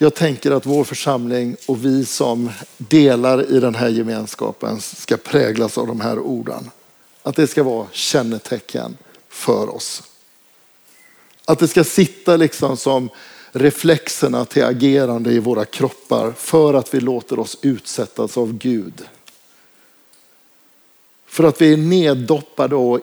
Jag 0.00 0.14
tänker 0.14 0.50
att 0.50 0.66
vår 0.66 0.84
församling 0.84 1.56
och 1.66 1.84
vi 1.84 2.04
som 2.04 2.50
delar 2.76 3.50
i 3.52 3.60
den 3.60 3.74
här 3.74 3.88
gemenskapen 3.88 4.80
ska 4.80 5.16
präglas 5.16 5.78
av 5.78 5.86
de 5.86 6.00
här 6.00 6.18
orden. 6.18 6.70
Att 7.22 7.36
det 7.36 7.46
ska 7.46 7.62
vara 7.62 7.86
kännetecken 7.92 8.96
för 9.28 9.74
oss. 9.74 10.02
Att 11.44 11.58
det 11.58 11.68
ska 11.68 11.84
sitta 11.84 12.36
liksom 12.36 12.76
som 12.76 13.08
reflexerna 13.52 14.44
till 14.44 14.64
agerande 14.64 15.30
i 15.30 15.38
våra 15.38 15.64
kroppar 15.64 16.32
för 16.36 16.74
att 16.74 16.94
vi 16.94 17.00
låter 17.00 17.38
oss 17.38 17.58
utsättas 17.62 18.36
av 18.38 18.52
Gud. 18.52 19.02
För 21.26 21.44
att 21.44 21.60
vi 21.60 21.72
är 21.72 21.76
neddoppade 21.76 22.76
och 22.76 23.00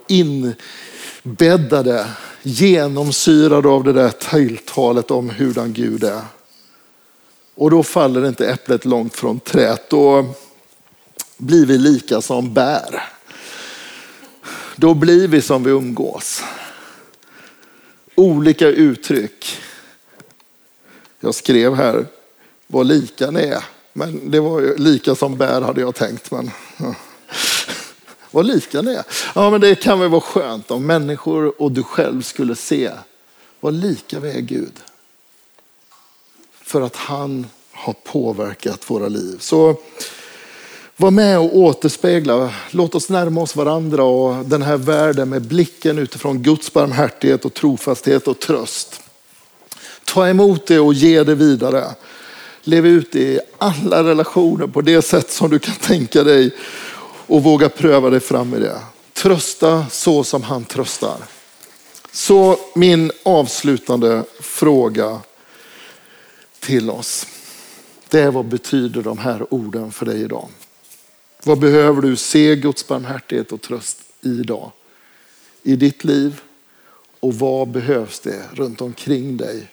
inbäddade, 1.23 2.08
genomsyrade 2.43 3.67
av 3.67 3.84
det 3.84 3.93
där 3.93 4.10
tilltalet 4.10 5.12
om 5.12 5.29
hurdan 5.29 5.73
Gud 5.73 6.03
är. 6.03 6.21
Och 7.56 7.72
då 7.72 7.84
faller 7.84 8.28
inte 8.28 8.50
äpplet 8.50 8.86
långt 8.86 9.15
från 9.15 9.39
träet. 9.39 9.89
Då 9.89 10.26
blir 11.38 11.65
vi 11.65 11.78
lika 11.78 12.22
som 12.22 12.54
bär. 12.54 13.04
Då 14.76 14.94
blir 14.94 15.28
vi 15.28 15.41
som 15.41 15.63
vi 15.63 15.72
umgås 15.72 16.44
olika 18.15 18.68
uttryck. 18.68 19.58
Jag 21.20 21.36
skrev 21.36 21.76
här 21.76 22.06
vad 22.68 22.88
lika 22.88 23.32
ni 23.32 23.41
är. 23.41 23.63
Men 23.94 24.32
det 24.32 24.39
var 24.39 24.62
ju 24.62 24.78
lika 24.78 25.15
som 25.15 25.38
bär 25.38 25.62
hade 25.62 25.82
jag 25.82 25.96
tänkt. 25.96 26.32
Men, 26.32 26.52
ja. 26.78 26.96
Vad 28.32 28.46
lika 28.46 28.82
ni 28.82 28.94
är. 28.94 29.04
Ja, 29.36 29.50
men 29.50 29.62
det 29.62 29.76
kan 29.76 30.00
väl 30.00 30.10
vara 30.10 30.22
skönt 30.22 30.72
om 30.72 30.86
människor 30.86 31.62
och 31.62 31.72
du 31.72 31.84
själv 31.84 32.22
skulle 32.22 32.56
se 32.56 32.91
vad 33.60 33.74
lika 33.74 34.20
vi 34.20 34.30
är 34.30 34.41
Gud. 34.41 34.74
För 36.65 36.82
att 36.82 36.95
han 36.95 37.47
har 37.71 37.93
påverkat 37.93 38.89
våra 38.89 39.08
liv. 39.08 39.38
Så 39.39 39.78
Var 40.97 41.12
med 41.12 41.39
och 41.39 41.58
återspegla. 41.58 42.54
Låt 42.71 42.95
oss 42.95 43.10
närma 43.10 43.41
oss 43.41 43.56
varandra 43.56 44.04
och 44.04 44.45
den 44.45 44.62
här 44.62 44.78
världen 44.78 45.30
med 45.30 45.41
blicken 45.41 45.99
utifrån 45.99 46.43
Guds 46.43 46.73
barmhärtighet 46.73 47.45
och 47.45 47.54
trofasthet 47.54 48.28
och 48.28 48.39
tröst. 48.39 49.01
Ta 50.06 50.28
emot 50.28 50.67
det 50.67 50.80
och 50.80 50.93
ge 50.93 51.23
det 51.23 51.36
vidare. 51.36 51.86
Lev 52.62 52.86
ut 52.86 53.12
det 53.12 53.19
i 53.19 53.39
alla 53.58 54.04
relationer 54.04 54.67
på 54.67 54.82
det 54.82 55.01
sätt 55.01 55.32
som 55.32 55.49
du 55.49 55.60
kan 55.60 55.75
tänka 55.75 56.23
dig 56.23 56.51
och 57.28 57.43
våga 57.43 57.69
pröva 57.69 58.10
dig 58.10 58.19
fram 58.19 58.54
i 58.54 58.60
det. 58.60 58.80
Trösta 59.13 59.86
så 59.91 60.23
som 60.23 60.43
han 60.43 60.65
tröstar. 60.65 61.17
Så 62.12 62.58
min 62.75 63.12
avslutande 63.23 64.23
fråga 64.39 65.19
till 66.65 66.89
oss. 66.89 67.28
Det 68.10 68.19
är 68.19 68.32
vad 68.32 68.45
betyder 68.45 69.01
de 69.01 69.17
här 69.17 69.54
orden 69.54 69.91
för 69.91 70.06
dig 70.06 70.21
idag? 70.21 70.49
Vad 71.43 71.60
behöver 71.60 72.01
du 72.01 72.15
se 72.15 72.56
Guds 72.56 72.88
barmhärtighet 72.88 73.51
och 73.51 73.62
tröst 73.62 73.97
idag? 74.21 74.71
I 75.63 75.75
ditt 75.75 76.04
liv? 76.04 76.41
Och 77.19 77.34
vad 77.34 77.67
behövs 77.67 78.19
det 78.19 78.41
runt 78.54 78.82
omkring 78.82 79.38
dig? 79.38 79.71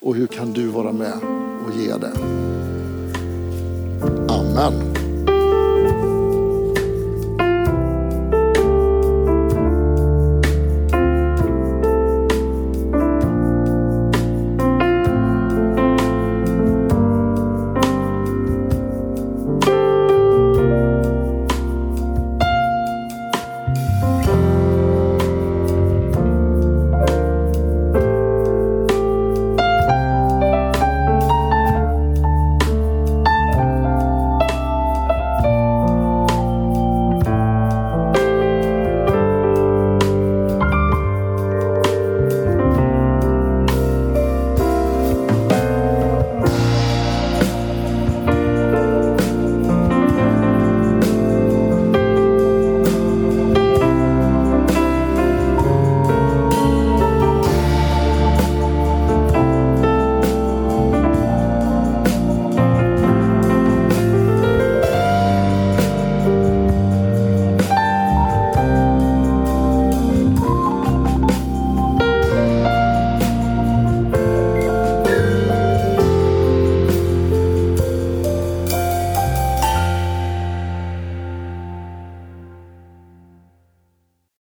Och 0.00 0.14
hur 0.14 0.26
kan 0.26 0.52
du 0.52 0.66
vara 0.66 0.92
med 0.92 1.18
och 1.66 1.80
ge 1.80 1.92
det? 1.92 2.12
Amen. 4.28 4.97